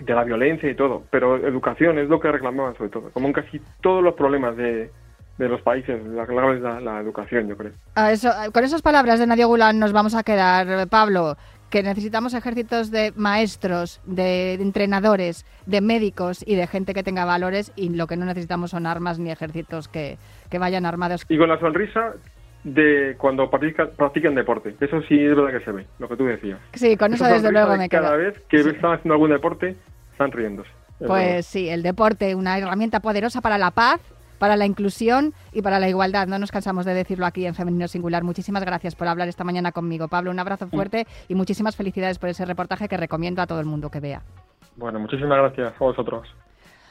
de 0.00 0.14
la 0.14 0.24
violencia 0.24 0.70
y 0.70 0.74
todo, 0.74 1.04
pero 1.10 1.36
educación 1.36 1.98
es 1.98 2.08
lo 2.08 2.20
que 2.20 2.30
reclamaban 2.30 2.76
sobre 2.76 2.90
todo, 2.90 3.10
como 3.10 3.28
en 3.28 3.32
casi 3.32 3.60
todos 3.80 4.02
los 4.02 4.14
problemas 4.14 4.56
de, 4.56 4.90
de 5.38 5.48
los 5.48 5.60
países, 5.62 6.04
la 6.06 6.26
clave 6.26 6.56
es 6.56 6.62
la, 6.62 7.00
educación, 7.00 7.48
yo 7.48 7.56
creo. 7.56 7.72
eso, 8.10 8.30
con 8.52 8.64
esas 8.64 8.82
palabras 8.82 9.18
de 9.18 9.26
Nadia 9.26 9.46
Gulán 9.46 9.78
nos 9.78 9.92
vamos 9.92 10.14
a 10.14 10.22
quedar, 10.22 10.88
Pablo, 10.88 11.36
que 11.70 11.82
necesitamos 11.82 12.34
ejércitos 12.34 12.90
de 12.90 13.12
maestros, 13.16 14.00
de, 14.04 14.54
entrenadores, 14.54 15.44
de 15.66 15.80
médicos 15.80 16.44
y 16.46 16.54
de 16.54 16.66
gente 16.66 16.94
que 16.94 17.02
tenga 17.02 17.24
valores 17.24 17.72
y 17.76 17.88
lo 17.90 18.06
que 18.06 18.16
no 18.16 18.24
necesitamos 18.24 18.70
son 18.70 18.86
armas 18.86 19.18
ni 19.18 19.30
ejércitos 19.30 19.88
que, 19.88 20.16
que 20.48 20.58
vayan 20.58 20.86
armados. 20.86 21.26
Y 21.28 21.36
con 21.36 21.48
la 21.48 21.58
sonrisa 21.58 22.14
de 22.66 23.14
cuando 23.16 23.48
practican, 23.48 24.34
deporte. 24.34 24.74
Eso 24.80 25.00
sí 25.02 25.24
es 25.24 25.36
verdad 25.36 25.56
que 25.56 25.64
se 25.64 25.70
ve, 25.70 25.86
lo 26.00 26.08
que 26.08 26.16
tú 26.16 26.24
decías. 26.24 26.58
Sí, 26.74 26.96
con 26.96 27.14
eso, 27.14 27.24
desde 27.24 27.52
luego 27.52 27.76
me 27.76 27.88
quedo. 27.88 28.02
Cada 28.02 28.16
vez 28.16 28.40
que 28.48 28.56
están 28.56 28.92
haciendo 28.92 29.14
algún 29.14 29.30
deporte, 29.30 29.76
están 30.10 30.32
riéndose. 30.32 30.70
Pues 30.98 31.46
sí, 31.46 31.68
el 31.68 31.82
deporte, 31.82 32.34
una 32.34 32.58
herramienta 32.58 33.00
poderosa 33.00 33.40
para 33.40 33.56
la 33.56 33.70
paz, 33.70 34.00
para 34.38 34.56
la 34.56 34.66
inclusión 34.66 35.32
y 35.52 35.62
para 35.62 35.78
la 35.78 35.88
igualdad. 35.88 36.26
No 36.26 36.40
nos 36.40 36.50
cansamos 36.50 36.84
de 36.84 36.94
decirlo 36.94 37.24
aquí 37.24 37.46
en 37.46 37.54
Femenino 37.54 37.86
Singular. 37.86 38.24
Muchísimas 38.24 38.64
gracias 38.64 38.96
por 38.96 39.06
hablar 39.06 39.28
esta 39.28 39.44
mañana 39.44 39.70
conmigo, 39.70 40.08
Pablo. 40.08 40.32
Un 40.32 40.40
abrazo 40.40 40.66
fuerte 40.66 41.06
y 41.28 41.36
muchísimas 41.36 41.76
felicidades 41.76 42.18
por 42.18 42.30
ese 42.30 42.44
reportaje 42.44 42.88
que 42.88 42.96
recomiendo 42.96 43.42
a 43.42 43.46
todo 43.46 43.60
el 43.60 43.66
mundo 43.66 43.90
que 43.90 44.00
vea. 44.00 44.22
Bueno, 44.74 44.98
muchísimas 44.98 45.38
gracias 45.38 45.72
a 45.72 45.84
vosotros. 45.84 46.26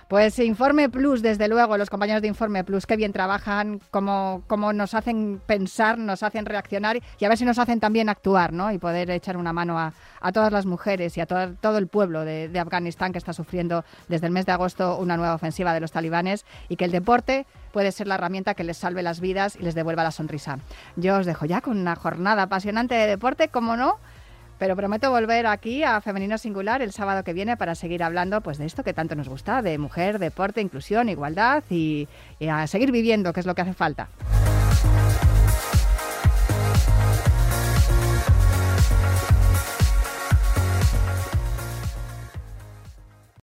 Pues 0.08 0.38
Informe 0.38 0.88
Plus, 0.88 1.24
desde 1.24 1.48
luego, 1.48 1.78
los 1.78 1.90
compañeros 1.90 2.22
de 2.22 2.28
Informe 2.28 2.64
Plus, 2.64 2.86
qué 2.86 2.96
bien 2.96 3.12
trabajan, 3.12 3.82
cómo, 3.90 4.44
nos 4.72 4.94
hacen 4.94 5.42
pensar, 5.48 5.98
nos 5.98 6.22
hacen 6.22 6.46
reaccionar 6.46 7.00
y 7.18 7.26
a 7.26 7.28
ver 7.28 7.40
si 7.40 7.44
nos 7.44 7.58
hacen 7.58 7.80
también 7.80 8.08
actuar, 8.08 8.54
¿no? 8.54 8.72
Y 8.72 8.78
poder 8.78 9.10
echar 9.10 9.36
una 9.36 9.52
mano 9.52 9.80
a, 9.80 9.94
a 10.22 10.32
todas 10.32 10.54
las 10.54 10.68
mujeres 10.68 11.18
y 11.18 11.22
a 11.22 11.26
todo, 11.26 11.56
todo 11.56 11.80
el 11.80 11.88
pueblo 11.88 12.24
de, 12.24 12.50
de, 12.50 12.60
Afganistán 12.60 13.14
que 13.14 13.18
está 13.18 13.34
sufriendo 13.34 13.84
desde 14.08 14.28
el 14.28 14.32
mes 14.32 14.46
de 14.46 14.52
agosto 14.52 14.96
una 14.98 15.18
nueva 15.18 15.34
ofensiva 15.34 15.74
de 15.74 15.80
los 15.80 15.92
talibanes 15.92 16.46
y 16.70 16.76
que 16.76 16.86
el 16.86 16.92
deporte 16.92 17.48
puede 17.74 17.92
ser 17.92 18.06
la 18.06 18.14
herramienta 18.14 18.54
que 18.54 18.64
les 18.64 18.78
salve 18.78 19.02
las 19.02 19.20
vidas 19.20 19.56
y 19.56 19.64
les 19.64 19.74
devuelva 19.74 20.04
la 20.04 20.12
sonrisa. 20.12 20.60
Yo 20.98 21.18
os 21.18 21.26
dejo 21.26 21.48
ya 21.48 21.62
con 21.62 21.80
una 21.80 21.96
jornada 21.96 22.44
apasionante 22.44 22.94
de 22.94 23.08
deporte, 23.08 23.48
como 23.48 23.76
no, 23.76 23.98
pero 24.58 24.76
prometo 24.76 25.10
volver 25.10 25.48
aquí 25.48 25.84
a 25.84 26.02
Femenino 26.02 26.38
Singular 26.38 26.82
el 26.82 26.92
sábado 26.92 27.24
que 27.24 27.34
viene 27.34 27.58
para 27.58 27.76
seguir 27.76 28.04
hablando 28.04 28.42
pues, 28.42 28.58
de 28.58 28.66
esto 28.66 28.84
que 28.84 28.94
tanto 28.94 29.16
nos 29.16 29.30
gusta, 29.30 29.62
de 29.62 29.78
mujer, 29.78 30.20
deporte, 30.20 30.62
inclusión, 30.62 31.10
igualdad 31.10 31.64
y, 31.70 32.08
y 32.40 32.48
a 32.48 32.68
seguir 32.68 32.92
viviendo, 32.92 33.34
que 33.34 33.40
es 33.40 33.46
lo 33.46 33.56
que 33.56 33.62
hace 33.62 33.74
falta. 33.74 34.10